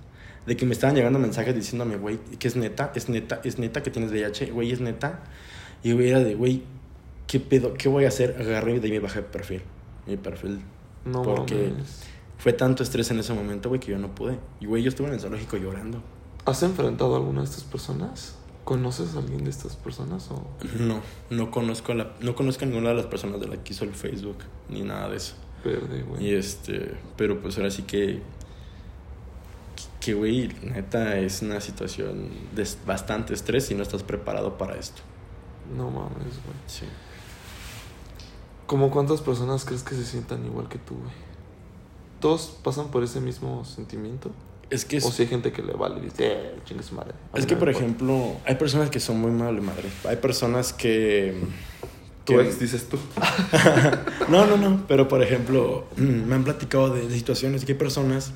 De 0.45 0.57
que 0.57 0.65
me 0.65 0.73
estaban 0.73 0.95
llegando 0.95 1.19
mensajes 1.19 1.53
diciéndome, 1.53 1.97
güey, 1.97 2.17
que 2.39 2.47
es 2.47 2.55
neta, 2.55 2.91
es 2.95 3.09
neta, 3.09 3.41
es 3.43 3.59
neta 3.59 3.83
que 3.83 3.91
tienes 3.91 4.11
VIH, 4.11 4.51
güey, 4.51 4.71
es 4.71 4.81
neta. 4.81 5.19
Y 5.83 5.93
güey, 5.93 6.09
era 6.09 6.19
de, 6.19 6.33
güey, 6.33 6.63
¿qué 7.27 7.39
pedo? 7.39 7.73
¿Qué 7.75 7.89
voy 7.89 8.05
a 8.05 8.07
hacer? 8.07 8.35
Agarré 8.39 8.75
y 8.75 8.79
de 8.79 8.87
ahí 8.87 8.93
me 8.93 8.99
bajé 8.99 9.21
perfil. 9.21 9.61
Mi 10.07 10.17
perfil. 10.17 10.61
No 11.05 11.21
Porque 11.21 11.73
fue 12.37 12.53
tanto 12.53 12.81
estrés 12.81 13.11
en 13.11 13.19
ese 13.19 13.33
momento, 13.33 13.69
güey, 13.69 13.79
que 13.79 13.91
yo 13.91 13.99
no 13.99 14.15
pude. 14.15 14.39
Y 14.59 14.65
güey, 14.65 14.81
yo 14.81 14.89
estuve 14.89 15.07
en 15.07 15.13
el 15.13 15.19
zoológico 15.19 15.57
llorando. 15.57 16.01
¿Has 16.45 16.63
enfrentado 16.63 17.13
a 17.13 17.17
alguna 17.17 17.41
de 17.41 17.45
estas 17.45 17.63
personas? 17.63 18.35
¿Conoces 18.63 19.15
a 19.15 19.19
alguien 19.19 19.43
de 19.43 19.49
estas 19.49 19.75
personas 19.75 20.29
o...? 20.31 20.47
No, 20.79 21.01
no 21.29 21.51
conozco 21.51 21.93
a, 21.93 21.95
la, 21.95 22.13
no 22.19 22.35
conozco 22.35 22.65
a 22.65 22.67
ninguna 22.67 22.89
de 22.89 22.95
las 22.95 23.07
personas 23.07 23.39
de 23.39 23.47
la 23.47 23.57
que 23.63 23.73
hizo 23.73 23.85
el 23.85 23.93
Facebook, 23.93 24.37
ni 24.69 24.81
nada 24.81 25.09
de 25.09 25.17
eso. 25.17 25.33
Verde, 25.65 26.03
güey. 26.03 26.25
Y 26.25 26.35
este, 26.35 26.95
pero 27.17 27.41
pues 27.41 27.57
ahora 27.57 27.71
sí 27.71 27.83
que... 27.83 28.21
Que, 29.99 30.13
güey, 30.13 30.47
neta, 30.63 31.17
es 31.19 31.41
una 31.41 31.61
situación 31.61 32.29
de 32.55 32.67
bastante 32.85 33.33
estrés 33.33 33.69
y 33.71 33.75
no 33.75 33.83
estás 33.83 34.03
preparado 34.03 34.57
para 34.57 34.75
esto. 34.75 35.01
No 35.75 35.89
mames, 35.91 36.11
güey. 36.43 36.57
Sí. 36.67 36.85
¿Cómo 38.67 38.89
cuántas 38.89 39.21
personas 39.21 39.65
crees 39.65 39.83
que 39.83 39.95
se 39.95 40.05
sientan 40.05 40.45
igual 40.45 40.69
que 40.69 40.79
tú, 40.79 40.95
güey? 40.95 41.11
¿Todos 42.19 42.57
pasan 42.63 42.89
por 42.89 43.03
ese 43.03 43.19
mismo 43.19 43.65
sentimiento? 43.65 44.31
Es 44.71 44.85
que 44.85 44.97
O 44.97 45.11
si 45.11 45.23
hay 45.23 45.27
gente 45.27 45.51
que 45.51 45.61
le 45.61 45.73
vale 45.73 45.99
y 45.99 46.05
dice, 46.05 46.31
eh, 46.31 46.55
chingue 46.63 46.81
su 46.81 46.95
madre. 46.95 47.11
Es 47.35 47.45
que, 47.45 47.57
por 47.57 47.67
ejemplo, 47.67 48.37
hay 48.45 48.55
personas 48.55 48.89
que 48.89 49.01
son 49.01 49.19
muy 49.19 49.31
mal 49.31 49.61
madre. 49.61 49.89
Hay 50.07 50.15
personas 50.15 50.71
que. 50.71 51.35
¿Tu 52.23 52.39
ex 52.39 52.57
dices 52.57 52.87
tú? 52.87 52.97
no, 54.29 54.45
no, 54.45 54.55
no. 54.55 54.85
Pero, 54.87 55.09
por 55.09 55.21
ejemplo, 55.21 55.87
me 55.97 56.33
han 56.33 56.45
platicado 56.45 56.89
de, 56.89 57.09
situaciones 57.11 57.65
que 57.65 57.73
hay 57.73 57.77
personas 57.77 58.31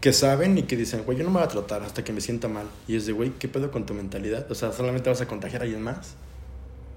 que 0.00 0.12
saben 0.12 0.56
y 0.58 0.62
que 0.62 0.76
dicen, 0.76 1.02
güey, 1.04 1.18
yo 1.18 1.24
no 1.24 1.30
me 1.30 1.38
voy 1.38 1.44
a 1.44 1.48
tratar 1.48 1.82
hasta 1.82 2.04
que 2.04 2.12
me 2.12 2.20
sienta 2.20 2.46
mal. 2.46 2.66
Y 2.86 2.94
es 2.94 3.06
de, 3.06 3.12
güey, 3.12 3.30
¿qué 3.30 3.48
pedo 3.48 3.72
con 3.72 3.84
tu 3.84 3.92
mentalidad? 3.92 4.48
O 4.48 4.54
sea, 4.54 4.70
solamente 4.70 5.10
vas 5.10 5.20
a 5.20 5.26
contagiar 5.26 5.62
a 5.62 5.64
alguien 5.64 5.82
más. 5.82 6.14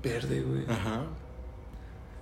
Verde, 0.04 0.42
güey. 0.42 0.66
Ajá. 0.68 1.06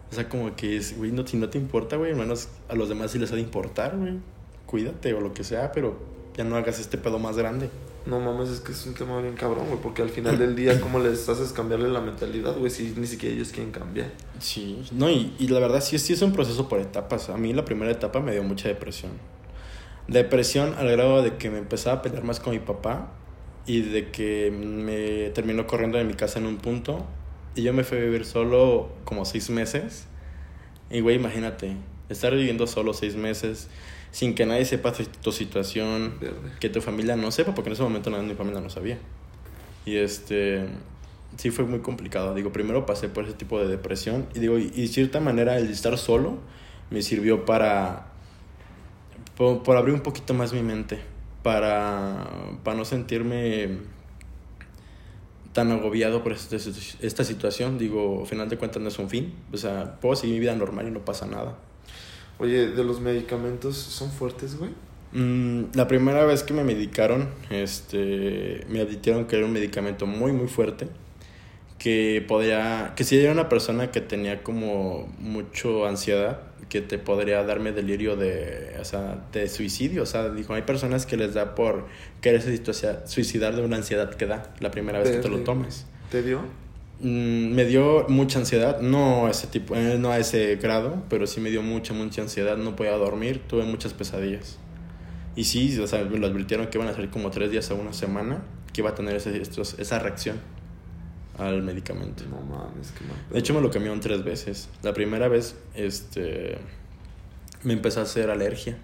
O 0.09 0.15
sea, 0.15 0.29
como 0.29 0.55
que 0.55 0.77
es, 0.77 0.97
güey, 0.97 1.11
no, 1.11 1.27
si 1.27 1.35
no 1.35 1.49
te 1.49 1.57
importa, 1.57 1.97
güey, 1.97 2.13
menos 2.13 2.47
a 2.69 2.75
los 2.75 2.87
demás 2.87 3.11
sí 3.11 3.19
les 3.19 3.29
ha 3.33 3.35
de 3.35 3.41
importar, 3.41 3.97
güey. 3.97 4.19
Cuídate 4.65 5.13
o 5.13 5.19
lo 5.19 5.33
que 5.33 5.43
sea, 5.43 5.73
pero 5.73 6.20
ya 6.35 6.43
no 6.43 6.55
hagas 6.55 6.79
este 6.79 6.97
pedo 6.97 7.19
más 7.19 7.37
grande. 7.37 7.69
No 8.05 8.19
mames, 8.19 8.49
es 8.49 8.59
que 8.61 8.71
es 8.71 8.85
un 8.87 8.95
tema 8.95 9.21
bien 9.21 9.35
cabrón, 9.35 9.67
güey, 9.67 9.79
porque 9.79 10.01
al 10.01 10.09
final 10.09 10.39
del 10.39 10.55
día, 10.55 10.81
¿cómo 10.81 10.99
les 10.99 11.29
haces 11.29 11.53
cambiarle 11.53 11.87
la 11.89 12.01
mentalidad, 12.01 12.57
güey, 12.57 12.71
si 12.71 12.93
ni 12.97 13.05
siquiera 13.05 13.35
ellos 13.35 13.49
quieren 13.49 13.71
cambiar? 13.71 14.11
Sí, 14.39 14.83
no, 14.91 15.09
y, 15.09 15.35
y 15.37 15.47
la 15.49 15.59
verdad 15.59 15.81
sí, 15.81 15.99
sí 15.99 16.13
es 16.13 16.21
un 16.23 16.33
proceso 16.33 16.67
por 16.67 16.79
etapas. 16.79 17.29
A 17.29 17.37
mí 17.37 17.53
la 17.53 17.63
primera 17.63 17.91
etapa 17.91 18.19
me 18.19 18.31
dio 18.31 18.43
mucha 18.43 18.67
depresión. 18.67 19.11
Depresión 20.07 20.73
al 20.79 20.89
grado 20.89 21.21
de 21.21 21.37
que 21.37 21.51
me 21.51 21.59
empezaba 21.59 21.97
a 21.97 22.01
pelear 22.01 22.23
más 22.23 22.39
con 22.39 22.53
mi 22.53 22.59
papá 22.59 23.11
y 23.67 23.81
de 23.81 24.09
que 24.09 24.49
me 24.51 25.29
terminó 25.29 25.67
corriendo 25.67 25.99
de 25.99 26.03
mi 26.03 26.15
casa 26.15 26.39
en 26.39 26.47
un 26.47 26.57
punto 26.57 27.05
y 27.55 27.63
yo 27.63 27.73
me 27.73 27.83
fui 27.83 27.97
a 27.97 28.01
vivir 28.01 28.25
solo 28.25 28.89
como 29.03 29.25
seis 29.25 29.49
meses. 29.49 30.05
Y, 30.89 31.01
güey, 31.01 31.17
imagínate, 31.17 31.75
estar 32.09 32.33
viviendo 32.33 32.65
solo 32.65 32.93
seis 32.93 33.15
meses 33.15 33.69
sin 34.11 34.35
que 34.35 34.45
nadie 34.45 34.65
sepa 34.65 34.93
tu 34.93 35.31
situación, 35.31 36.15
que 36.59 36.69
tu 36.69 36.81
familia 36.81 37.15
no 37.15 37.31
sepa, 37.31 37.55
porque 37.55 37.69
en 37.69 37.73
ese 37.73 37.83
momento 37.83 38.09
nadie 38.09 38.27
mi 38.27 38.35
familia 38.35 38.61
no 38.61 38.69
sabía. 38.69 38.99
Y 39.85 39.95
este, 39.95 40.67
sí 41.37 41.49
fue 41.49 41.65
muy 41.65 41.79
complicado. 41.79 42.35
Digo, 42.35 42.51
primero 42.51 42.85
pasé 42.85 43.07
por 43.07 43.23
ese 43.23 43.33
tipo 43.33 43.59
de 43.59 43.67
depresión 43.67 44.27
y 44.35 44.39
digo, 44.39 44.57
y 44.57 44.69
de 44.69 44.87
cierta 44.87 45.19
manera 45.19 45.57
el 45.57 45.69
estar 45.69 45.97
solo 45.97 46.37
me 46.89 47.01
sirvió 47.01 47.45
para, 47.45 48.07
por, 49.37 49.77
abrir 49.77 49.95
un 49.95 50.01
poquito 50.01 50.33
más 50.33 50.53
mi 50.53 50.61
mente, 50.61 50.99
para, 51.41 52.29
para 52.63 52.77
no 52.77 52.83
sentirme 52.83 53.79
tan 55.53 55.71
agobiado 55.71 56.21
por 56.21 56.33
esta, 56.33 56.57
esta 56.57 57.23
situación. 57.23 57.77
Digo, 57.77 58.21
al 58.21 58.27
final 58.27 58.49
de 58.49 58.57
cuentas 58.57 58.81
no 58.81 58.89
es 58.89 58.99
un 58.99 59.09
fin. 59.09 59.33
O 59.53 59.57
sea, 59.57 59.99
puedo 59.99 60.15
seguir 60.15 60.35
mi 60.35 60.41
vida 60.41 60.55
normal 60.55 60.87
y 60.87 60.91
no 60.91 61.03
pasa 61.05 61.25
nada. 61.25 61.57
Oye, 62.41 62.69
de 62.69 62.83
los 62.83 62.99
medicamentos, 63.01 63.77
¿son 63.77 64.09
fuertes, 64.09 64.57
güey? 64.57 64.71
Mm, 65.11 65.75
la 65.75 65.87
primera 65.87 66.25
vez 66.25 66.41
que 66.41 66.55
me 66.55 66.63
medicaron, 66.63 67.29
este, 67.51 68.65
me 68.67 68.81
advirtieron 68.81 69.27
que 69.27 69.35
era 69.35 69.45
un 69.45 69.53
medicamento 69.53 70.07
muy, 70.07 70.31
muy 70.31 70.47
fuerte. 70.47 70.87
Que 71.77 72.25
podía, 72.27 72.93
que 72.95 73.03
si 73.03 73.19
era 73.19 73.31
una 73.31 73.47
persona 73.47 73.91
que 73.91 74.01
tenía 74.01 74.41
como 74.41 75.07
mucho 75.19 75.85
ansiedad, 75.85 76.41
que 76.67 76.81
te 76.81 76.97
podría 76.97 77.43
darme 77.43 77.73
delirio 77.73 78.15
de, 78.15 78.75
o 78.79 78.85
sea, 78.85 79.23
de 79.31 79.47
suicidio. 79.47 80.01
O 80.01 80.07
sea, 80.07 80.29
dijo, 80.29 80.55
hay 80.55 80.63
personas 80.63 81.05
que 81.05 81.17
les 81.17 81.35
da 81.35 81.53
por 81.53 81.85
quererse 82.21 82.59
suicidar 83.05 83.55
de 83.55 83.61
una 83.61 83.77
ansiedad 83.77 84.15
que 84.15 84.25
da 84.25 84.51
la 84.59 84.71
primera 84.71 84.97
vez 84.97 85.11
que 85.11 85.17
te 85.17 85.29
lo 85.29 85.41
tomes. 85.41 85.85
¿Te 86.09 86.23
dio? 86.23 86.41
Mm, 87.03 87.55
me 87.55 87.65
dio 87.65 88.05
mucha 88.09 88.37
ansiedad, 88.37 88.79
no 88.79 89.25
a 89.25 89.31
ese 89.31 89.47
tipo, 89.47 89.75
eh, 89.75 89.97
no 89.97 90.11
a 90.11 90.19
ese 90.19 90.57
grado, 90.57 91.03
pero 91.09 91.25
sí 91.25 91.41
me 91.41 91.49
dio 91.49 91.63
mucha, 91.63 91.93
mucha 91.93 92.21
ansiedad. 92.21 92.57
No 92.57 92.75
podía 92.75 92.91
dormir, 92.91 93.41
tuve 93.47 93.63
muchas 93.63 93.93
pesadillas. 93.93 94.59
Y 95.35 95.45
sí, 95.45 95.79
o 95.79 95.87
sea, 95.87 96.03
me 96.03 96.17
lo 96.19 96.27
advirtieron 96.27 96.67
que 96.67 96.77
iban 96.77 96.87
a 96.89 96.93
ser 96.93 97.09
como 97.09 97.31
tres 97.31 97.49
días 97.51 97.71
a 97.71 97.73
una 97.73 97.93
semana, 97.93 98.43
que 98.71 98.81
iba 98.81 98.91
a 98.91 98.95
tener 98.95 99.15
ese, 99.15 99.41
esa 99.41 99.99
reacción 99.99 100.39
al 101.37 101.63
medicamento. 101.63 102.23
No 102.29 102.41
mames, 102.41 102.91
que 102.91 103.33
De 103.33 103.39
hecho, 103.39 103.53
me 103.53 103.61
lo 103.61 103.71
cambiaron 103.71 103.99
tres 103.99 104.23
veces. 104.23 104.69
La 104.83 104.93
primera 104.93 105.27
vez, 105.27 105.55
este, 105.73 106.59
me 107.63 107.73
empezó 107.73 108.01
a 108.01 108.03
hacer 108.03 108.29
alergia. 108.29 108.77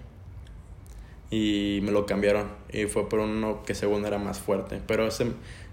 Y 1.30 1.80
me 1.82 1.92
lo 1.92 2.06
cambiaron. 2.06 2.48
Y 2.72 2.86
fue 2.86 3.08
por 3.08 3.20
uno 3.20 3.62
que 3.62 3.74
según 3.74 4.06
era 4.06 4.18
más 4.18 4.40
fuerte. 4.40 4.80
Pero 4.86 5.06
ese, 5.06 5.26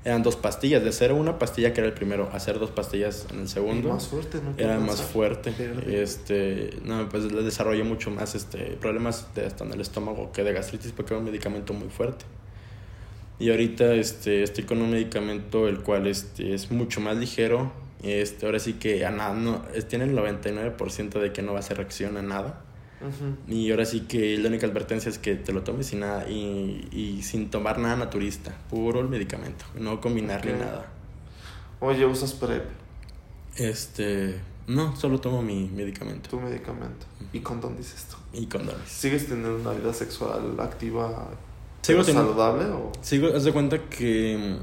eran 0.05 0.21
dos 0.21 0.35
pastillas. 0.35 0.83
De 0.83 0.91
ser 0.93 1.11
una 1.11 1.37
pastilla 1.37 1.73
que 1.73 1.81
era 1.81 1.87
el 1.87 1.93
primero, 1.93 2.29
hacer 2.31 2.59
dos 2.59 2.69
pastillas 2.69 3.27
en 3.31 3.41
el 3.41 3.49
segundo. 3.49 3.89
más 3.89 4.07
fuerte, 4.07 4.39
¿no? 4.41 4.53
Era 4.57 4.79
más 4.79 5.01
fuerte. 5.01 5.53
Este, 5.87 6.69
no, 6.83 7.09
pues 7.09 7.31
le 7.31 7.41
desarrollé 7.41 7.83
mucho 7.83 8.11
más 8.11 8.35
este, 8.35 8.77
problemas 8.79 9.33
de, 9.33 9.45
hasta 9.45 9.65
en 9.65 9.73
el 9.73 9.81
estómago 9.81 10.31
que 10.31 10.43
de 10.43 10.53
gastritis 10.53 10.91
porque 10.91 11.13
era 11.13 11.19
un 11.19 11.25
medicamento 11.25 11.73
muy 11.73 11.89
fuerte. 11.89 12.23
Y 13.39 13.49
ahorita 13.49 13.95
este, 13.95 14.43
estoy 14.43 14.63
con 14.63 14.81
un 14.81 14.91
medicamento 14.91 15.67
el 15.67 15.79
cual 15.79 16.07
este, 16.07 16.53
es 16.53 16.71
mucho 16.71 17.01
más 17.01 17.17
ligero. 17.17 17.73
Este, 18.03 18.45
ahora 18.45 18.59
sí 18.59 18.73
que 18.73 19.05
a 19.05 19.11
nada, 19.11 19.33
no, 19.33 19.63
tiene 19.89 20.05
el 20.05 20.15
99% 20.15 21.19
de 21.19 21.33
que 21.33 21.41
no 21.41 21.53
va 21.53 21.57
a 21.57 21.61
hacer 21.61 21.77
reacción 21.77 22.15
a 22.17 22.21
nada. 22.21 22.61
Y 23.47 23.71
ahora 23.71 23.85
sí 23.85 24.01
que 24.01 24.37
la 24.37 24.49
única 24.49 24.67
advertencia 24.67 25.09
es 25.09 25.17
que 25.17 25.35
te 25.35 25.53
lo 25.53 25.63
tomes 25.63 25.87
sin 25.87 26.01
nada 26.01 26.27
y, 26.29 26.87
y 26.91 27.21
sin 27.23 27.49
tomar 27.49 27.79
nada 27.79 27.95
naturista, 27.95 28.55
puro 28.69 28.99
el 29.01 29.09
medicamento, 29.09 29.65
no 29.79 30.01
combinarle 30.01 30.53
nada. 30.57 30.91
Oye, 31.79 32.05
¿usas 32.05 32.33
PrEP? 32.33 32.63
Este, 33.57 34.39
no, 34.67 34.95
solo 34.95 35.19
tomo 35.19 35.41
mi 35.41 35.69
medicamento. 35.69 36.29
Tu 36.29 36.39
medicamento. 36.39 37.05
¿Y 37.31 37.39
condón 37.39 37.77
dices 37.77 38.07
tú? 38.09 38.17
Y 38.39 38.47
condón. 38.47 38.75
¿Sigues 38.85 39.27
teniendo 39.27 39.55
una 39.55 39.71
vida 39.71 39.93
sexual 39.93 40.59
activa 40.59 41.29
¿Sigo 41.85 42.03
saludable 42.03 42.65
o...? 42.65 42.91
Sigo, 43.01 43.27
haz 43.27 43.43
de 43.43 43.51
cuenta 43.51 43.79
que 43.89 44.57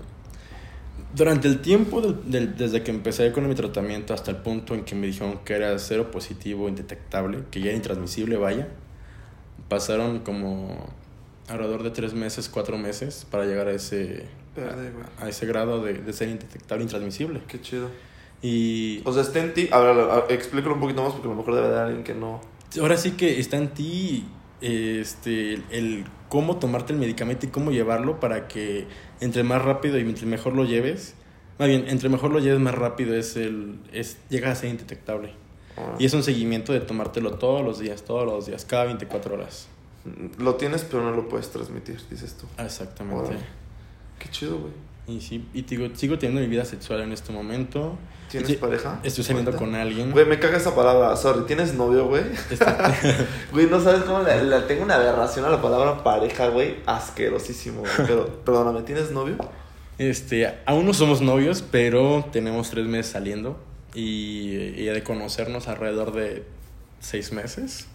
durante 1.14 1.48
el 1.48 1.60
tiempo 1.60 2.00
desde 2.00 2.82
que 2.82 2.90
empecé 2.90 3.32
con 3.32 3.48
mi 3.48 3.54
tratamiento 3.54 4.14
hasta 4.14 4.30
el 4.30 4.38
punto 4.38 4.74
en 4.74 4.84
que 4.84 4.94
me 4.94 5.06
dijeron 5.06 5.40
que 5.44 5.54
era 5.54 5.78
cero 5.78 6.10
positivo, 6.10 6.68
indetectable, 6.68 7.44
que 7.50 7.60
ya 7.60 7.66
era 7.66 7.76
intransmisible, 7.76 8.36
vaya, 8.36 8.68
pasaron 9.68 10.20
como 10.20 10.88
alrededor 11.48 11.82
de 11.82 11.90
tres 11.90 12.14
meses, 12.14 12.48
cuatro 12.48 12.78
meses 12.78 13.26
para 13.30 13.44
llegar 13.44 13.68
a 13.68 13.72
ese, 13.72 14.26
a, 15.20 15.28
ese 15.28 15.46
grado 15.46 15.82
de, 15.82 15.94
de 15.94 16.12
ser 16.12 16.28
indetectable, 16.28 16.84
intransmisible. 16.84 17.40
Qué 17.46 17.60
chido. 17.60 17.88
Y... 18.42 19.02
O 19.04 19.12
sea, 19.12 19.22
está 19.22 19.38
en 19.40 19.54
ti... 19.54 19.68
A 19.70 19.78
ver, 19.80 20.24
explícalo 20.30 20.74
un 20.74 20.80
poquito 20.80 21.02
más 21.02 21.12
porque 21.12 21.28
a 21.28 21.30
lo 21.30 21.36
mejor 21.36 21.54
debe 21.54 21.68
de 21.68 21.80
alguien 21.80 22.04
que 22.04 22.14
no... 22.14 22.40
Ahora 22.80 22.96
sí 22.96 23.12
que 23.12 23.38
está 23.38 23.56
en 23.58 23.68
ti 23.68 24.26
este, 24.62 25.54
el 25.70 26.04
cómo 26.28 26.56
tomarte 26.56 26.94
el 26.94 26.98
medicamento 26.98 27.44
y 27.44 27.50
cómo 27.50 27.70
llevarlo 27.72 28.18
para 28.18 28.48
que 28.48 28.86
entre 29.22 29.42
más 29.42 29.62
rápido 29.62 29.98
y 29.98 30.02
entre 30.02 30.26
mejor 30.26 30.54
lo 30.54 30.64
lleves, 30.64 31.14
más 31.58 31.68
bien, 31.68 31.84
entre 31.88 32.08
mejor 32.08 32.30
lo 32.30 32.38
lleves 32.38 32.60
más 32.60 32.74
rápido 32.74 33.14
es 33.14 33.36
el 33.36 33.78
es 33.92 34.18
llega 34.28 34.50
a 34.50 34.54
ser 34.54 34.70
indetectable. 34.70 35.32
Ah. 35.76 35.96
Y 35.98 36.06
es 36.06 36.14
un 36.14 36.22
seguimiento 36.22 36.72
de 36.72 36.80
tomártelo 36.80 37.34
todos 37.34 37.64
los 37.64 37.78
días, 37.78 38.02
todos 38.02 38.26
los 38.26 38.46
días, 38.46 38.64
cada 38.64 38.84
24 38.84 39.34
horas. 39.34 39.68
Lo 40.38 40.56
tienes 40.56 40.82
pero 40.82 41.04
no 41.04 41.12
lo 41.12 41.28
puedes 41.28 41.50
transmitir, 41.50 42.00
dices 42.10 42.36
tú. 42.36 42.46
Exactamente. 42.58 43.36
Qué 44.18 44.28
chido, 44.30 44.58
güey. 44.58 44.72
Y 45.06 45.20
sí, 45.20 45.48
y 45.52 45.62
digo, 45.62 45.88
sigo 45.94 46.18
teniendo 46.18 46.40
mi 46.40 46.46
vida 46.46 46.64
sexual 46.64 47.00
en 47.00 47.12
este 47.12 47.32
momento. 47.32 47.98
¿Tienes 48.30 48.56
pareja? 48.56 49.00
Estoy 49.02 49.24
saliendo 49.24 49.54
con 49.56 49.74
alguien. 49.74 50.12
Güey, 50.12 50.24
me 50.24 50.38
caga 50.38 50.56
esa 50.56 50.74
palabra. 50.74 51.14
Sorry, 51.16 51.44
¿tienes 51.44 51.74
novio, 51.74 52.06
güey? 52.06 52.22
Este, 52.50 52.64
güey, 53.52 53.66
no 53.66 53.80
sabes 53.80 54.04
cómo 54.04 54.20
la, 54.20 54.66
tengo 54.66 54.84
una 54.84 54.94
aberración 54.94 55.44
a 55.44 55.50
la 55.50 55.60
palabra 55.60 56.02
pareja, 56.02 56.48
güey. 56.48 56.76
Asquerosísimo, 56.86 57.82
Pero, 57.96 58.42
perdóname, 58.44 58.82
¿tienes 58.82 59.10
novio? 59.10 59.36
Este, 59.98 60.54
aún 60.64 60.86
no 60.86 60.94
somos 60.94 61.20
novios, 61.20 61.62
pero 61.62 62.24
tenemos 62.32 62.70
tres 62.70 62.86
meses 62.86 63.12
saliendo. 63.12 63.58
Y, 63.94 64.52
y 64.54 64.84
de 64.84 65.02
conocernos 65.02 65.68
alrededor 65.68 66.12
de 66.12 66.44
seis 67.00 67.32
meses. 67.32 67.86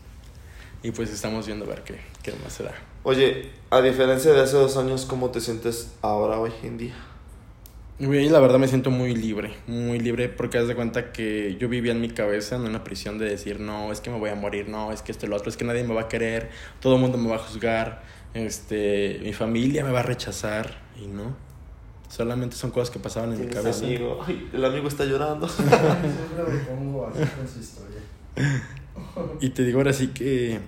Y 0.84 0.92
pues 0.92 1.10
estamos 1.10 1.48
viendo 1.48 1.66
a 1.66 1.70
ver 1.70 1.84
qué, 1.84 2.00
qué 2.22 2.34
más 2.44 2.54
se 2.54 2.64
da. 2.64 2.76
Oye, 3.08 3.48
a 3.70 3.80
diferencia 3.80 4.34
de 4.34 4.42
hace 4.42 4.58
dos 4.58 4.76
años, 4.76 5.06
¿cómo 5.06 5.30
te 5.30 5.40
sientes 5.40 5.94
ahora, 6.02 6.42
hoy 6.42 6.52
en 6.62 6.78
día? 6.78 6.94
Y 8.00 8.28
la 8.28 8.42
verdad 8.42 8.60
me 8.60 8.68
siento 8.68 8.92
muy 8.92 9.16
libre, 9.16 9.54
muy 9.66 9.98
libre 9.98 10.28
porque 10.28 10.58
haz 10.58 10.68
de 10.68 10.76
cuenta 10.76 11.14
que 11.14 11.56
yo 11.58 11.70
vivía 11.70 11.94
en 11.94 12.02
mi 12.02 12.10
cabeza 12.10 12.58
en 12.58 12.64
una 12.64 12.84
prisión 12.84 13.18
de 13.18 13.30
decir, 13.30 13.62
no, 13.62 13.94
es 13.94 14.02
que 14.02 14.10
me 14.10 14.20
voy 14.20 14.30
a 14.30 14.36
morir, 14.36 14.68
no, 14.68 14.92
es 14.92 15.04
que 15.04 15.14
esto, 15.14 15.26
lo 15.26 15.38
otro, 15.38 15.50
es 15.50 15.56
que 15.56 15.64
nadie 15.64 15.86
me 15.86 15.94
va 15.94 16.02
a 16.02 16.08
querer, 16.10 16.50
todo 16.82 16.96
el 16.96 17.02
mundo 17.02 17.18
me 17.18 17.30
va 17.30 17.38
a 17.38 17.40
juzgar, 17.40 18.04
este, 18.34 19.22
mi 19.24 19.32
familia 19.32 19.86
me 19.86 19.92
va 19.92 20.02
a 20.02 20.04
rechazar 20.04 20.82
y 21.02 21.08
no. 21.08 21.34
Solamente 22.10 22.58
son 22.58 22.72
cosas 22.72 22.90
que 22.90 23.00
pasaban 23.00 23.32
en 23.32 23.40
mi 23.40 23.48
cabeza. 23.48 23.86
Amigo? 23.86 24.20
el 24.52 24.66
amigo 24.66 24.90
está 24.90 25.06
llorando. 25.06 25.48
y 29.40 29.50
te 29.52 29.64
digo 29.64 29.78
ahora 29.78 29.94
sí 29.94 30.10
que, 30.10 30.60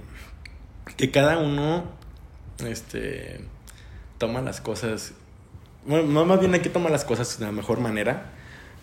que 0.95 1.11
cada 1.11 1.39
uno 1.39 1.98
este, 2.61 3.39
toma 4.17 4.41
las 4.41 4.61
cosas. 4.61 5.13
Bueno, 5.85 6.25
más 6.25 6.39
bien 6.39 6.53
hay 6.53 6.59
que 6.59 6.69
tomar 6.69 6.91
las 6.91 7.05
cosas 7.05 7.39
de 7.39 7.45
la 7.45 7.51
mejor 7.51 7.79
manera. 7.79 8.33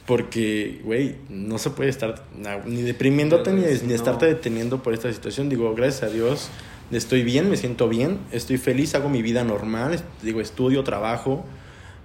Porque, 0.07 0.81
güey, 0.85 1.17
no 1.29 1.59
se 1.59 1.71
puede 1.71 1.91
estar 1.91 2.23
ni 2.65 2.83
deprimiéndote 2.83 3.53
ni, 3.53 3.63
ni 3.63 3.93
estarte 3.93 4.27
deteniendo 4.27 4.81
por 4.81 4.95
esta 4.95 5.13
situación. 5.13 5.49
Digo, 5.49 5.75
gracias 5.75 6.05
a 6.05 6.15
Dios, 6.15 6.49
estoy 6.93 7.25
bien, 7.25 7.51
me 7.51 7.57
siento 7.57 7.89
bien, 7.89 8.21
estoy 8.31 8.57
feliz, 8.57 8.95
hago 8.95 9.09
mi 9.09 9.21
vida 9.21 9.43
normal. 9.43 10.01
Digo, 10.23 10.41
estudio, 10.41 10.85
trabajo, 10.85 11.45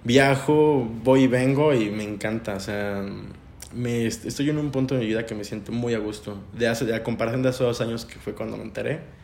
viajo, 0.03 0.89
voy 1.03 1.23
y 1.23 1.27
vengo 1.27 1.75
y 1.75 1.91
me 1.91 2.03
encanta. 2.03 2.55
O 2.55 2.60
sea, 2.60 3.05
me, 3.71 4.07
estoy 4.07 4.49
en 4.49 4.57
un 4.57 4.71
punto 4.71 4.95
de 4.95 5.01
mi 5.01 5.05
vida 5.05 5.27
que 5.27 5.36
me 5.36 5.43
siento 5.43 5.71
muy 5.71 5.93
a 5.93 5.99
gusto. 5.99 6.39
De 6.57 6.67
hace, 6.67 6.91
a 6.95 7.03
comparación 7.03 7.43
de 7.43 7.49
hace 7.49 7.63
dos 7.63 7.81
años 7.81 8.05
que 8.05 8.15
fue 8.15 8.34
cuando 8.34 8.57
me 8.57 8.63
enteré 8.63 9.20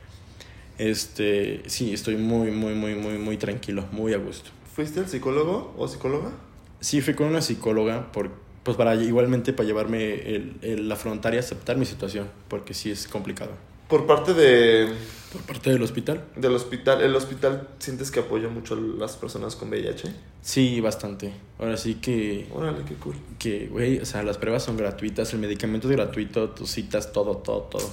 este, 0.77 1.63
sí, 1.67 1.93
estoy 1.93 2.17
muy, 2.17 2.51
muy, 2.51 2.73
muy, 2.73 2.95
muy, 2.95 3.17
muy 3.17 3.37
tranquilo, 3.37 3.85
muy 3.91 4.13
a 4.13 4.17
gusto. 4.17 4.49
¿Fuiste 4.75 4.99
al 4.99 5.07
psicólogo 5.07 5.73
o 5.77 5.87
psicóloga? 5.87 6.31
Sí, 6.79 7.01
fui 7.01 7.15
con 7.15 7.27
una 7.27 7.41
psicóloga 7.41 8.11
por, 8.11 8.29
pues 8.63 8.77
para 8.77 8.95
igualmente 8.95 9.53
para 9.53 9.67
llevarme 9.67 10.13
el, 10.13 10.57
el 10.61 10.91
afrontar 10.91 11.33
y 11.33 11.37
aceptar 11.37 11.77
mi 11.77 11.85
situación, 11.85 12.27
porque 12.47 12.73
sí 12.73 12.91
es 12.91 13.07
complicado. 13.07 13.51
Por 13.87 14.05
parte 14.05 14.33
de... 14.33 14.93
Por 15.31 15.41
parte 15.43 15.71
del 15.71 15.81
hospital. 15.81 16.23
Del 16.35 16.53
hospital. 16.53 17.01
¿El 17.01 17.15
hospital 17.15 17.69
sientes 17.79 18.11
que 18.11 18.19
apoya 18.19 18.49
mucho 18.49 18.73
a 18.73 18.77
las 18.77 19.15
personas 19.15 19.55
con 19.55 19.69
VIH? 19.69 20.13
Sí, 20.41 20.81
bastante. 20.81 21.33
Ahora 21.57 21.77
sí 21.77 21.95
que... 21.95 22.47
Órale, 22.53 22.83
qué 22.85 22.95
cool. 22.95 23.15
Que, 23.39 23.67
güey, 23.67 23.99
o 23.99 24.05
sea, 24.05 24.23
las 24.23 24.37
pruebas 24.37 24.63
son 24.63 24.77
gratuitas, 24.77 25.33
el 25.33 25.39
medicamento 25.39 25.89
es 25.89 25.95
gratuito, 25.95 26.49
tus 26.49 26.69
citas, 26.69 27.13
todo, 27.13 27.37
todo, 27.37 27.61
todo 27.61 27.89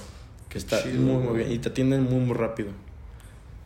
está 0.57 0.83
muy, 0.85 1.23
muy 1.23 1.37
bien. 1.37 1.51
Y 1.51 1.59
te 1.59 1.69
atienden 1.69 2.03
muy, 2.03 2.19
muy 2.19 2.35
rápido. 2.35 2.69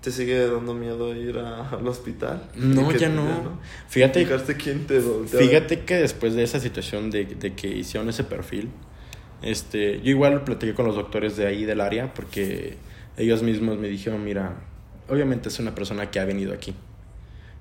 ¿Te 0.01 0.11
sigue 0.11 0.47
dando 0.47 0.73
miedo 0.73 1.13
ir 1.13 1.37
al 1.37 1.85
hospital? 1.85 2.49
No, 2.55 2.91
ya 2.91 3.09
no. 3.09 3.59
Fíjate, 3.89 4.25
quién 4.57 4.87
te 4.87 5.01
fíjate 5.01 5.81
que 5.81 5.95
después 5.95 6.35
de 6.35 6.43
esa 6.43 6.59
situación 6.59 7.11
de, 7.11 7.25
de, 7.25 7.53
que 7.53 7.67
hicieron 7.67 8.07
ese 8.07 8.23
perfil, 8.23 8.69
este, 9.41 9.99
yo 10.01 10.09
igual 10.11 10.43
platiqué 10.45 10.73
con 10.73 10.85
los 10.85 10.95
doctores 10.95 11.35
de 11.35 11.47
ahí 11.47 11.65
del 11.65 11.81
área 11.81 12.13
porque 12.13 12.77
ellos 13.17 13.43
mismos 13.43 13.77
me 13.77 13.89
dijeron, 13.89 14.23
mira, 14.23 14.55
obviamente 15.09 15.49
es 15.49 15.59
una 15.59 15.75
persona 15.75 16.09
que 16.09 16.19
ha 16.19 16.25
venido 16.25 16.53
aquí. 16.53 16.73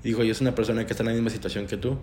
Y 0.05 0.09
dijo, 0.09 0.23
y 0.23 0.31
es 0.31 0.41
una 0.41 0.55
persona 0.55 0.87
que 0.87 0.93
está 0.93 1.03
en 1.03 1.09
la 1.09 1.15
misma 1.15 1.31
situación 1.31 1.67
que 1.67 1.77
tú. 1.77 1.99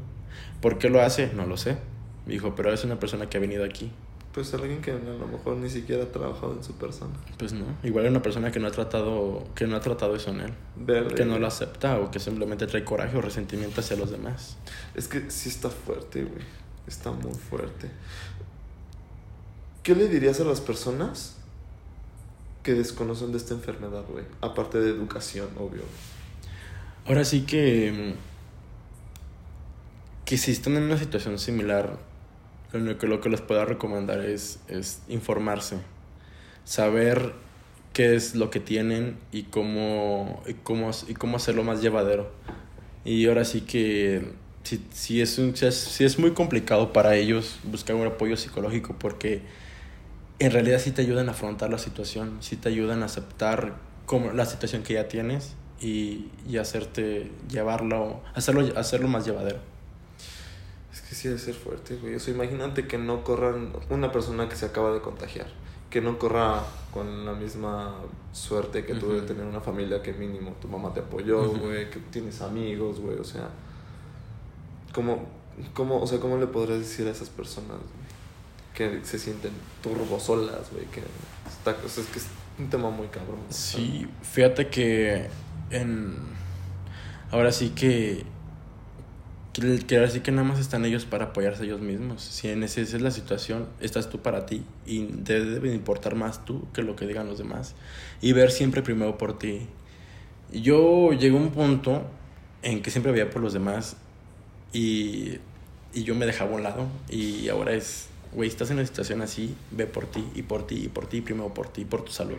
¿Por 0.61 0.77
qué 0.79 0.89
lo 0.89 1.01
hace? 1.01 1.31
No 1.33 1.45
lo 1.45 1.55
sé. 1.55 1.77
dijo, 2.25 2.55
pero 2.55 2.73
es 2.73 2.83
una 2.83 2.99
persona 2.99 3.29
que 3.29 3.37
ha 3.37 3.39
venido 3.39 3.63
aquí. 3.63 3.89
Pues 4.35 4.53
alguien 4.53 4.81
que 4.81 4.91
a 4.91 4.95
lo 4.95 5.27
mejor 5.27 5.55
ni 5.55 5.69
siquiera 5.69 6.03
ha 6.03 6.11
trabajado 6.11 6.51
en 6.57 6.61
su 6.61 6.73
persona. 6.73 7.13
Pues 7.37 7.53
no, 7.53 7.63
igual 7.83 8.03
es 8.03 8.11
una 8.11 8.21
persona 8.21 8.51
que 8.51 8.59
no 8.59 8.67
ha 8.67 8.71
tratado, 8.71 9.47
que 9.55 9.65
no 9.65 9.77
ha 9.77 9.79
tratado 9.79 10.13
eso 10.13 10.31
en 10.31 10.41
él. 10.41 10.53
que 11.15 11.23
no 11.23 11.39
lo 11.39 11.47
acepta 11.47 11.99
o 11.99 12.11
que 12.11 12.19
simplemente 12.19 12.67
trae 12.67 12.83
coraje 12.83 13.15
o 13.15 13.21
resentimiento 13.21 13.79
hacia 13.79 13.95
los 13.95 14.11
demás. 14.11 14.57
Es 14.93 15.07
que 15.07 15.31
sí 15.31 15.47
está 15.47 15.69
fuerte, 15.69 16.25
güey. 16.25 16.43
Está 16.85 17.11
muy 17.11 17.33
fuerte. 17.33 17.89
¿Qué 19.83 19.95
le 19.95 20.09
dirías 20.09 20.41
a 20.41 20.43
las 20.43 20.59
personas 20.59 21.37
que 22.61 22.73
desconocen 22.73 23.31
de 23.31 23.37
esta 23.37 23.53
enfermedad, 23.53 24.03
güey? 24.11 24.25
Aparte 24.41 24.81
de 24.81 24.89
educación, 24.89 25.47
obvio. 25.57 25.83
Ahora 27.07 27.23
sí 27.23 27.45
que. 27.45 28.15
Que 30.25 30.37
si 30.37 30.51
están 30.51 30.75
en 30.75 30.83
una 30.83 30.97
situación 30.97 31.39
similar, 31.39 31.97
lo 32.79 32.97
que, 32.97 33.07
lo 33.07 33.21
que 33.21 33.29
les 33.29 33.41
puedo 33.41 33.63
recomendar 33.65 34.19
es, 34.21 34.59
es 34.67 35.01
informarse. 35.07 35.77
Saber 36.63 37.33
qué 37.93 38.15
es 38.15 38.35
lo 38.35 38.49
que 38.49 38.59
tienen 38.59 39.17
y 39.31 39.43
cómo, 39.43 40.43
y 40.47 40.53
cómo, 40.53 40.91
y 41.07 41.13
cómo 41.13 41.37
hacerlo 41.37 41.63
más 41.63 41.81
llevadero. 41.81 42.31
Y 43.05 43.27
ahora 43.27 43.45
sí 43.45 43.61
que 43.61 44.33
si, 44.63 44.85
si, 44.91 45.21
es 45.21 45.37
un, 45.37 45.55
si, 45.55 45.65
es, 45.65 45.75
si 45.75 46.03
es 46.03 46.19
muy 46.19 46.31
complicado 46.31 46.91
para 46.91 47.15
ellos 47.15 47.59
buscar 47.63 47.95
un 47.95 48.07
apoyo 48.07 48.35
psicológico 48.35 48.95
porque 48.99 49.43
en 50.39 50.51
realidad 50.51 50.79
sí 50.79 50.91
te 50.91 51.01
ayudan 51.01 51.29
a 51.29 51.31
afrontar 51.31 51.69
la 51.69 51.77
situación, 51.77 52.37
sí 52.41 52.57
te 52.57 52.69
ayudan 52.69 53.03
a 53.03 53.05
aceptar 53.05 53.75
como 54.05 54.31
la 54.31 54.45
situación 54.45 54.83
que 54.83 54.95
ya 54.95 55.07
tienes 55.07 55.55
y, 55.79 56.27
y 56.49 56.57
hacerte 56.57 57.31
llevarlo, 57.49 58.21
hacerlo, 58.33 58.77
hacerlo 58.77 59.07
más 59.07 59.25
llevadero. 59.25 59.59
Que 61.07 61.15
sí 61.15 61.27
debe 61.27 61.39
ser 61.39 61.53
fuerte, 61.53 61.97
güey. 61.97 62.15
O 62.15 62.19
sea, 62.19 62.33
imagínate 62.33 62.87
que 62.87 62.97
no 62.97 63.23
corran 63.23 63.73
una 63.89 64.11
persona 64.11 64.49
que 64.49 64.55
se 64.55 64.65
acaba 64.65 64.91
de 64.91 65.01
contagiar, 65.01 65.47
que 65.89 66.01
no 66.01 66.17
corra 66.17 66.63
con 66.91 67.25
la 67.25 67.33
misma 67.33 67.95
suerte 68.31 68.85
que 68.85 68.95
tú 68.95 69.11
de 69.11 69.21
tener 69.21 69.45
una 69.45 69.61
familia 69.61 70.01
que 70.01 70.13
mínimo 70.13 70.55
tu 70.61 70.67
mamá 70.67 70.93
te 70.93 71.01
apoyó, 71.01 71.49
güey, 71.49 71.89
que 71.89 71.99
tienes 71.99 72.41
amigos, 72.41 72.99
güey, 72.99 73.17
o 73.17 73.23
sea, 73.23 73.49
¿cómo, 74.93 75.27
cómo, 75.73 76.01
o 76.01 76.07
sea, 76.07 76.19
¿cómo 76.19 76.37
le 76.37 76.47
podrías 76.47 76.79
decir 76.79 77.07
a 77.07 77.11
esas 77.11 77.29
personas, 77.29 77.77
güey? 77.77 78.05
Que 78.73 79.05
se 79.05 79.19
sienten 79.19 79.51
turbo 79.83 80.19
solas, 80.19 80.71
güey, 80.71 80.85
que 80.85 81.01
está, 81.47 81.75
o 81.85 81.89
sea, 81.89 82.03
es 82.03 82.09
que 82.09 82.19
es 82.19 82.27
un 82.57 82.69
tema 82.69 82.89
muy 82.89 83.07
cabrón. 83.07 83.39
Sí, 83.49 84.07
fíjate 84.21 84.69
que 84.69 85.29
en 85.69 86.17
ahora 87.31 87.51
sí 87.51 87.69
que 87.69 88.25
ahora 89.61 90.09
sí 90.09 90.19
que 90.19 90.31
nada 90.31 90.47
más 90.47 90.59
están 90.59 90.83
ellos 90.85 91.05
para 91.05 91.25
apoyarse 91.25 91.63
ellos 91.63 91.79
mismos. 91.81 92.21
Si 92.21 92.49
en 92.49 92.63
ese- 92.63 92.81
esa 92.81 92.97
es 92.97 93.01
la 93.01 93.11
situación, 93.11 93.67
estás 93.79 94.09
tú 94.09 94.19
para 94.19 94.45
ti 94.45 94.63
y 94.85 95.03
te 95.05 95.43
debe 95.43 95.69
de 95.69 95.75
importar 95.75 96.15
más 96.15 96.43
tú 96.45 96.67
que 96.73 96.81
lo 96.83 96.95
que 96.95 97.07
digan 97.07 97.27
los 97.27 97.37
demás 97.37 97.75
y 98.21 98.33
ver 98.33 98.51
siempre 98.51 98.81
primero 98.81 99.17
por 99.17 99.39
ti. 99.39 99.61
Yo 100.51 101.11
llegué 101.13 101.35
a 101.37 101.39
un 101.39 101.51
punto 101.51 102.03
en 102.63 102.81
que 102.81 102.91
siempre 102.91 103.11
veía 103.11 103.29
por 103.29 103.41
los 103.41 103.53
demás 103.53 103.95
y, 104.73 105.37
y 105.93 106.03
yo 106.03 106.15
me 106.15 106.25
dejaba 106.25 106.51
a 106.51 106.55
un 106.55 106.63
lado 106.63 106.87
y 107.09 107.47
ahora 107.49 107.73
es, 107.73 108.07
güey, 108.33 108.49
estás 108.49 108.69
en 108.71 108.77
una 108.77 108.85
situación 108.85 109.21
así, 109.21 109.55
ve 109.71 109.85
por 109.87 110.05
ti 110.05 110.23
y 110.35 110.41
por 110.43 110.67
ti 110.67 110.83
y 110.85 110.87
por 110.89 111.07
ti, 111.07 111.21
primero 111.21 111.53
por 111.53 111.69
ti, 111.69 111.85
por 111.85 112.03
tu 112.03 112.11
salud. 112.11 112.37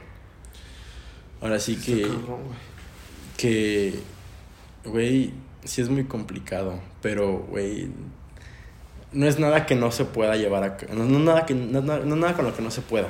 Ahora 1.40 1.59
sí 1.61 1.76
que, 1.76 2.02
cabrón, 2.02 2.40
que, 3.37 3.94
güey, 4.85 5.33
sí 5.66 5.83
es 5.83 5.88
muy 5.88 6.05
complicado, 6.05 6.81
pero, 7.02 7.38
güey, 7.50 7.88
no 9.12 9.26
es 9.26 9.38
nada 9.38 9.66
que 9.66 9.74
no 9.74 9.90
se 9.92 10.05
pueda 10.05 10.37
llevar 10.37 10.64
a 10.64 10.76
cabo, 10.76 10.94
no, 10.94 11.05
no 11.05 11.18
nada, 11.18 11.46
que, 11.46 11.55
no, 11.55 11.81
nada 11.81 12.35
con 12.35 12.44
lo 12.44 12.55
que 12.57 12.62
no 12.62 12.70
se 12.70 12.81
pueda. 12.83 13.09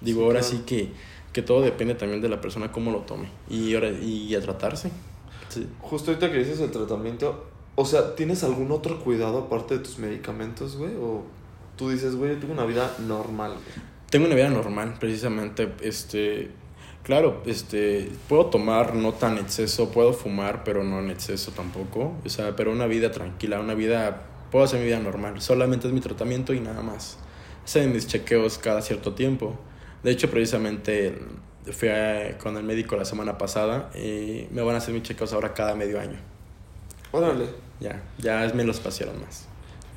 Digo, 0.00 0.20
Sí, 0.20 0.24
ahora 0.26 0.40
claro. 0.40 0.56
sí 0.56 0.62
que, 0.66 0.90
que 1.32 1.42
todo 1.42 1.62
depende 1.62 1.94
también 1.94 2.20
de 2.20 2.28
la 2.28 2.40
persona 2.40 2.72
cómo 2.72 2.90
lo 2.90 3.00
tome 3.00 3.28
y, 3.48 3.74
ahora, 3.74 3.90
y 3.90 4.34
a 4.34 4.40
tratarse. 4.40 4.90
Sí. 5.48 5.66
Justo 5.80 6.10
ahorita 6.10 6.30
que 6.30 6.38
dices 6.38 6.60
el 6.60 6.70
tratamiento, 6.70 7.46
o 7.74 7.84
sea, 7.84 8.14
¿tienes 8.16 8.42
algún 8.44 8.70
otro 8.72 9.00
cuidado 9.00 9.38
aparte 9.38 9.78
de 9.78 9.84
tus 9.84 9.98
medicamentos, 9.98 10.76
güey? 10.76 10.94
O 10.96 11.22
tú 11.76 11.90
dices, 11.90 12.16
güey, 12.16 12.32
yo 12.34 12.38
tengo 12.38 12.54
una 12.54 12.64
vida 12.64 12.94
normal, 13.06 13.52
güey. 13.52 13.92
Tengo 14.10 14.26
una 14.26 14.34
vida 14.34 14.50
normal, 14.50 14.96
precisamente, 15.00 15.72
este, 15.80 16.50
claro, 17.02 17.42
este, 17.46 18.10
puedo 18.28 18.46
tomar 18.46 18.94
no 18.94 19.12
tan 19.12 19.38
exceso, 19.38 19.90
puedo 19.90 20.12
fumar, 20.12 20.64
pero 20.64 20.84
no 20.84 21.00
en 21.00 21.10
exceso 21.10 21.50
tampoco, 21.52 22.12
o 22.24 22.28
sea, 22.28 22.54
pero 22.56 22.72
una 22.72 22.86
vida 22.86 23.10
tranquila, 23.10 23.60
una 23.60 23.74
vida, 23.74 24.22
puedo 24.50 24.64
hacer 24.64 24.80
mi 24.80 24.86
vida 24.86 24.98
normal, 24.98 25.40
solamente 25.40 25.86
es 25.88 25.92
mi 25.92 26.00
tratamiento 26.00 26.52
y 26.54 26.60
nada 26.60 26.82
más. 26.82 27.18
Hacen 27.64 27.92
mis 27.92 28.06
chequeos 28.06 28.58
cada 28.58 28.82
cierto 28.82 29.14
tiempo. 29.14 29.54
De 30.02 30.10
hecho, 30.10 30.30
precisamente 30.30 31.16
fui 31.72 31.88
a- 31.88 32.36
con 32.38 32.56
el 32.56 32.64
médico 32.64 32.96
la 32.96 33.04
semana 33.04 33.38
pasada 33.38 33.90
y 33.94 34.48
me 34.50 34.62
van 34.62 34.74
a 34.74 34.78
hacer 34.78 34.92
mis 34.94 35.04
chequeos 35.04 35.32
ahora 35.32 35.54
cada 35.54 35.74
medio 35.76 36.00
año. 36.00 36.18
Órale. 37.12 37.46
Ya, 37.78 38.02
ya 38.18 38.50
me 38.54 38.64
los 38.64 38.80
pasaron 38.80 39.20
más. 39.20 39.46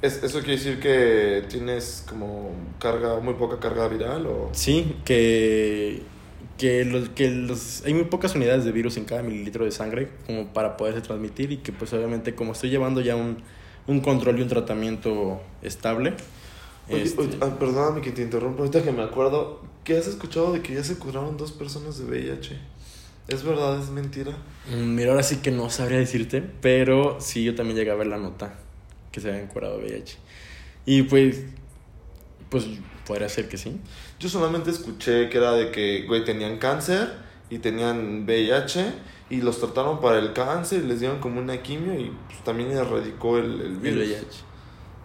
¿Es, 0.02 0.22
¿Eso 0.24 0.40
quiere 0.40 0.58
decir 0.58 0.80
que 0.80 1.44
tienes 1.50 2.04
como 2.08 2.52
carga, 2.80 3.20
muy 3.20 3.34
poca 3.36 3.60
carga 3.60 3.88
viral 3.88 4.28
o...? 4.28 4.50
Sí, 4.52 4.98
que, 5.06 6.04
que, 6.58 6.86
los, 6.86 7.10
que 7.10 7.30
los, 7.30 7.84
hay 7.86 7.94
muy 7.94 8.06
pocas 8.06 8.36
unidades 8.36 8.66
de 8.66 8.72
virus 8.72 8.98
en 8.98 9.06
cada 9.06 9.22
mililitro 9.24 9.66
de 9.66 9.72
sangre 9.72 10.10
como 10.26 10.48
para 10.48 10.78
poderse 10.78 11.02
transmitir 11.02 11.52
y 11.52 11.58
que 11.58 11.72
pues 11.72 11.92
obviamente 11.94 12.36
como 12.36 12.54
estoy 12.54 12.70
llevando 12.70 13.02
ya 13.02 13.16
un, 13.16 13.38
un 13.88 14.00
control 14.02 14.40
y 14.40 14.42
un 14.42 14.48
tratamiento 14.48 15.42
estable. 15.62 16.14
Oye, 16.90 17.04
este, 17.04 17.22
oye, 17.22 17.38
ah, 17.42 17.58
perdóname 17.60 18.02
que 18.02 18.12
te 18.12 18.22
interrumpa, 18.22 18.60
ahorita 18.60 18.84
que 18.84 18.92
me 18.92 19.04
acuerdo, 19.04 19.62
¿qué 19.84 19.98
has 19.98 20.08
escuchado 20.08 20.54
de 20.54 20.62
que 20.62 20.74
ya 20.74 20.84
se 20.84 20.98
curaron 20.98 21.36
dos 21.38 21.52
personas 21.52 21.98
de 21.98 22.06
VIH? 22.06 22.58
¿Es 23.28 23.44
verdad, 23.44 23.82
es 23.82 23.90
mentira? 23.90 24.32
mm, 24.72 24.96
mira, 24.96 25.12
ahora 25.12 25.24
sí 25.24 25.38
que 25.38 25.52
no 25.52 25.70
sabría 25.70 25.98
decirte, 25.98 26.44
pero 26.62 27.18
sí 27.20 27.44
yo 27.44 27.56
también 27.56 27.78
llegué 27.78 27.92
a 27.92 27.96
ver 27.96 28.08
la 28.08 28.18
nota 28.18 28.54
que 29.12 29.20
se 29.20 29.30
habían 29.30 29.48
curado 29.48 29.78
VIH. 29.80 30.18
Y 30.86 31.04
pues, 31.04 31.42
pues 32.50 32.66
podría 33.08 33.30
ser 33.30 33.50
que 33.50 33.58
sí. 33.58 33.80
Yo 34.20 34.30
solamente 34.30 34.70
escuché 34.72 35.30
que 35.30 35.38
era 35.38 35.52
de 35.54 35.72
que, 35.72 36.04
güey, 36.08 36.24
tenían 36.24 36.58
cáncer 36.58 37.14
y 37.50 37.60
tenían 37.60 38.24
VIH 38.26 38.94
y 39.30 39.42
los 39.42 39.60
trataron 39.60 40.00
para 40.02 40.20
el 40.20 40.34
cáncer 40.34 40.84
y 40.84 40.88
les 40.88 41.00
dieron 41.00 41.20
como 41.20 41.40
una 41.40 41.62
quimio 41.62 41.94
y 42.00 42.12
pues, 42.28 42.44
también 42.44 42.72
erradicó 42.72 43.38
el, 43.38 43.62
el 43.62 43.80
El 43.84 43.98
virus 43.98 44.08
VIH. 44.08 44.44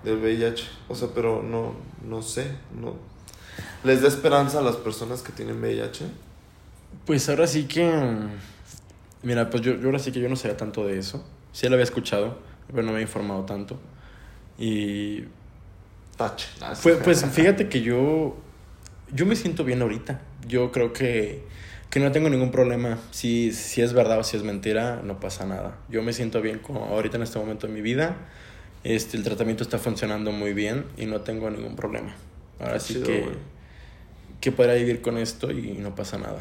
del 0.05 0.17
VIH. 0.19 0.65
O 0.89 0.95
sea, 0.95 1.09
pero 1.15 1.43
no, 1.43 1.75
no 2.07 2.23
sé, 2.23 2.57
no... 2.73 2.97
¿Les 3.83 4.03
da 4.03 4.09
esperanza 4.09 4.59
a 4.61 4.63
las 4.63 4.77
personas 4.77 5.23
que 5.23 5.33
tienen 5.33 5.59
VIH? 5.61 6.05
Pues 7.05 7.29
ahora 7.29 7.47
sí 7.47 7.65
que. 7.67 7.91
Mira, 9.23 9.51
pues 9.51 9.63
yo, 9.63 9.75
yo 9.75 9.87
ahora 9.87 9.99
sí 9.99 10.13
que 10.13 10.21
yo 10.21 10.29
no 10.29 10.37
sabía 10.37 10.57
tanto 10.57 10.87
de 10.87 10.99
eso. 10.99 11.25
Sí 11.53 11.69
lo 11.69 11.75
había 11.75 11.85
escuchado, 11.85 12.39
pero 12.69 12.83
no 12.83 12.89
me 12.89 12.93
había 12.95 13.03
informado 13.07 13.45
tanto. 13.45 13.79
Y. 14.59 15.25
Tache. 16.17 16.49
Pues, 16.83 16.99
pues 17.03 17.25
fíjate 17.27 17.69
que 17.69 17.81
yo. 17.83 18.37
Yo 19.13 19.27
me 19.27 19.37
siento 19.37 19.65
bien 19.65 19.83
ahorita. 19.83 20.21
Yo 20.47 20.73
creo 20.73 20.93
que. 20.93 21.43
Que 21.91 21.99
no 21.99 22.13
tengo 22.13 22.29
ningún 22.31 22.53
problema. 22.53 22.99
Si, 23.11 23.53
si 23.53 23.83
es 23.83 23.93
verdad 23.93 24.21
o 24.21 24.23
si 24.23 24.37
es 24.37 24.45
mentira, 24.45 25.01
no 25.05 25.19
pasa 25.19 25.45
nada. 25.45 25.77
Yo 25.89 26.03
me 26.05 26.13
siento 26.13 26.41
bien 26.41 26.61
como 26.61 26.85
ahorita 26.85 27.17
en 27.17 27.25
este 27.25 27.39
momento 27.39 27.67
de 27.67 27.73
mi 27.73 27.81
vida. 27.81 28.17
Este, 28.85 29.17
el 29.17 29.25
tratamiento 29.25 29.65
está 29.65 29.79
funcionando 29.79 30.31
muy 30.31 30.53
bien 30.55 30.85
y 30.97 31.07
no 31.07 31.23
tengo 31.23 31.51
ningún 31.51 31.75
problema. 31.75 32.15
Ahora 32.61 32.75
Qué 32.75 32.81
sí 32.81 32.95
chido, 32.95 33.07
que. 33.07 33.29
Que 34.41 34.53
podrá 34.53 34.75
vivir 34.75 35.03
con 35.03 35.19
esto 35.19 35.51
y 35.51 35.73
no 35.73 35.95
pasa 35.97 36.17
nada. 36.17 36.41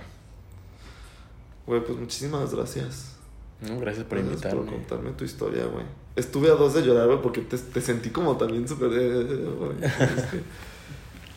Güey, 1.66 1.84
pues 1.84 1.98
muchísimas 1.98 2.54
gracias. 2.54 3.16
¿no? 3.62 3.80
Gracias 3.80 4.06
por 4.06 4.18
Gracias 4.20 4.36
invitarme. 4.36 4.62
por 4.62 4.74
contarme 4.74 5.12
tu 5.12 5.26
historia, 5.26 5.66
güey. 5.66 5.86
Estuve 6.16 6.50
a 6.50 6.54
dos 6.54 6.74
de 6.76 6.82
llorar, 6.84 7.08
güey, 7.08 7.22
porque 7.22 7.42
te, 7.42 7.58
te 7.58 7.82
sentí 7.82 8.10
como 8.10 8.38
también 8.38 8.68
súper... 8.68 8.90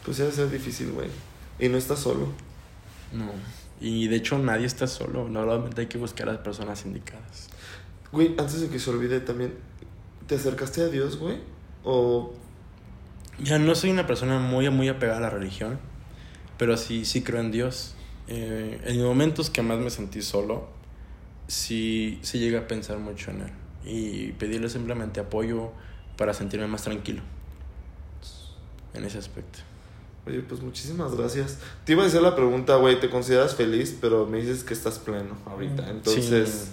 pues 0.04 0.16
ya 0.16 0.24
debe 0.24 0.36
ser 0.36 0.50
difícil, 0.50 0.92
güey. 0.92 1.08
Y 1.58 1.68
no 1.68 1.78
estás 1.78 2.00
solo. 2.00 2.28
No. 3.12 3.30
Y 3.80 4.08
de 4.08 4.16
hecho 4.16 4.38
nadie 4.38 4.66
está 4.66 4.86
solo. 4.86 5.28
Normalmente 5.28 5.82
hay 5.82 5.86
que 5.86 5.98
buscar 5.98 6.28
a 6.28 6.32
las 6.32 6.40
personas 6.42 6.84
indicadas. 6.84 7.48
Güey, 8.12 8.34
antes 8.38 8.60
de 8.60 8.68
que 8.68 8.78
se 8.78 8.90
olvide 8.90 9.20
también, 9.20 9.54
¿te 10.26 10.34
acercaste 10.34 10.82
a 10.82 10.88
Dios, 10.88 11.18
güey? 11.18 11.38
O... 11.84 12.32
Ya 13.38 13.58
no 13.58 13.74
soy 13.74 13.90
una 13.90 14.06
persona 14.06 14.38
muy, 14.38 14.68
muy 14.70 14.88
apegada 14.88 15.18
a 15.18 15.22
la 15.22 15.30
religión, 15.30 15.78
pero 16.58 16.76
sí, 16.76 17.04
sí 17.04 17.22
creo 17.22 17.40
en 17.40 17.50
Dios. 17.50 17.94
Eh, 18.28 18.80
en 18.84 19.02
momentos 19.02 19.50
que 19.50 19.62
más 19.62 19.78
me 19.78 19.90
sentí 19.90 20.22
solo, 20.22 20.68
sí, 21.48 22.18
sí 22.22 22.38
llegué 22.38 22.58
a 22.58 22.68
pensar 22.68 22.98
mucho 22.98 23.30
en 23.30 23.40
Él 23.40 23.52
y 23.84 24.32
pedirle 24.32 24.68
simplemente 24.68 25.20
apoyo 25.20 25.72
para 26.16 26.34
sentirme 26.34 26.66
más 26.66 26.82
tranquilo 26.82 27.22
en 28.94 29.04
ese 29.04 29.18
aspecto. 29.18 29.60
Oye, 30.26 30.40
pues 30.40 30.60
muchísimas 30.62 31.16
gracias. 31.16 31.58
Te 31.84 31.92
iba 31.92 32.04
a 32.04 32.06
hacer 32.06 32.22
la 32.22 32.36
pregunta, 32.36 32.76
güey, 32.76 33.00
¿te 33.00 33.10
consideras 33.10 33.56
feliz? 33.56 33.96
Pero 34.00 34.26
me 34.26 34.38
dices 34.40 34.62
que 34.62 34.72
estás 34.74 34.98
pleno 35.00 35.36
ahorita. 35.46 35.90
Entonces, 35.90 36.48
Sí. 36.48 36.70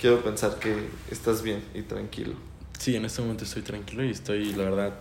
quiero 0.00 0.22
pensar 0.22 0.58
que 0.58 0.74
estás 1.10 1.42
bien 1.42 1.62
y 1.74 1.82
tranquilo. 1.82 2.34
Sí, 2.78 2.94
en 2.96 3.04
este 3.06 3.22
momento 3.22 3.44
estoy 3.44 3.62
tranquilo 3.62 4.04
y 4.04 4.10
estoy, 4.10 4.52
la 4.54 4.64
verdad, 4.64 4.94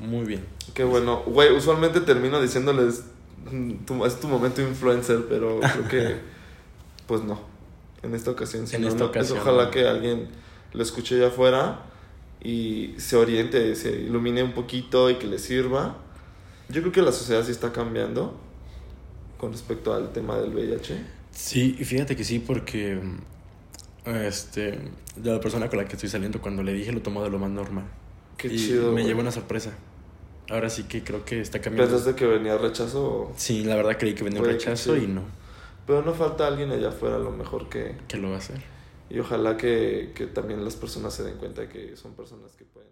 muy 0.00 0.24
bien. 0.24 0.44
Qué 0.74 0.84
bueno. 0.84 1.22
Güey, 1.26 1.52
usualmente 1.56 2.00
termino 2.02 2.40
diciéndoles, 2.40 3.02
mm, 3.50 3.72
tu- 3.86 4.04
es 4.04 4.20
tu 4.20 4.28
momento 4.28 4.62
influencer, 4.62 5.26
pero 5.28 5.58
creo 5.58 5.88
que, 5.88 6.16
pues 7.08 7.22
no. 7.24 7.40
En 8.02 8.14
esta 8.14 8.30
ocasión 8.30 8.68
sí. 8.68 8.76
En 8.76 8.82
no, 8.82 8.88
esta 8.88 9.00
no. 9.04 9.06
ocasión, 9.06 9.38
Ojalá 9.40 9.70
que 9.72 9.88
alguien 9.88 10.28
lo 10.72 10.82
escuche 10.82 11.16
allá 11.16 11.28
afuera 11.28 11.80
y 12.40 12.94
se 12.98 13.16
oriente, 13.16 13.74
se 13.74 13.90
ilumine 13.90 14.44
un 14.44 14.52
poquito 14.52 15.10
y 15.10 15.16
que 15.16 15.26
le 15.26 15.40
sirva. 15.40 15.96
Yo 16.68 16.80
creo 16.82 16.92
que 16.92 17.02
la 17.02 17.12
sociedad 17.12 17.44
sí 17.44 17.50
está 17.52 17.72
cambiando 17.72 18.36
con 19.38 19.52
respecto 19.52 19.94
al 19.94 20.12
tema 20.12 20.38
del 20.38 20.54
VIH? 20.54 21.00
Sí, 21.30 21.76
y 21.78 21.84
fíjate 21.84 22.16
que 22.16 22.24
sí, 22.24 22.40
porque 22.40 23.00
este, 24.04 24.78
de 25.16 25.32
la 25.32 25.40
persona 25.40 25.68
con 25.68 25.78
la 25.78 25.84
que 25.86 25.94
estoy 25.94 26.08
saliendo, 26.08 26.40
cuando 26.40 26.62
le 26.62 26.72
dije, 26.72 26.92
lo 26.92 27.00
tomó 27.02 27.22
de 27.22 27.30
lo 27.30 27.38
más 27.38 27.50
normal. 27.50 27.84
Qué 28.36 28.48
y 28.48 28.56
chido. 28.56 28.92
Me 28.92 29.04
llevó 29.04 29.20
una 29.20 29.32
sorpresa. 29.32 29.72
Ahora 30.50 30.70
sí 30.70 30.84
que 30.84 31.04
creo 31.04 31.24
que 31.24 31.40
está 31.40 31.60
cambiando. 31.60 31.90
¿Pensaste 31.92 32.14
que 32.18 32.26
venía 32.26 32.56
rechazo? 32.56 33.04
o- 33.06 33.32
Sí, 33.36 33.64
la 33.64 33.76
verdad 33.76 33.96
creí 33.98 34.14
que 34.14 34.24
venía 34.24 34.40
que 34.40 34.46
rechazo 34.46 34.96
y 34.96 35.06
no. 35.06 35.22
Pero 35.86 36.02
no 36.02 36.14
falta 36.14 36.46
alguien 36.46 36.70
allá 36.70 36.88
afuera 36.88 37.16
a 37.16 37.18
lo 37.18 37.30
mejor 37.30 37.68
que... 37.68 37.96
¿Qué 38.08 38.16
lo 38.18 38.28
va 38.30 38.36
a 38.36 38.38
hacer? 38.38 38.62
Y 39.10 39.18
ojalá 39.20 39.56
que, 39.56 40.12
que 40.14 40.26
también 40.26 40.64
las 40.64 40.76
personas 40.76 41.14
se 41.14 41.22
den 41.22 41.36
cuenta 41.36 41.68
que 41.68 41.96
son 41.96 42.14
personas 42.14 42.52
que 42.56 42.64
pueden 42.64 42.90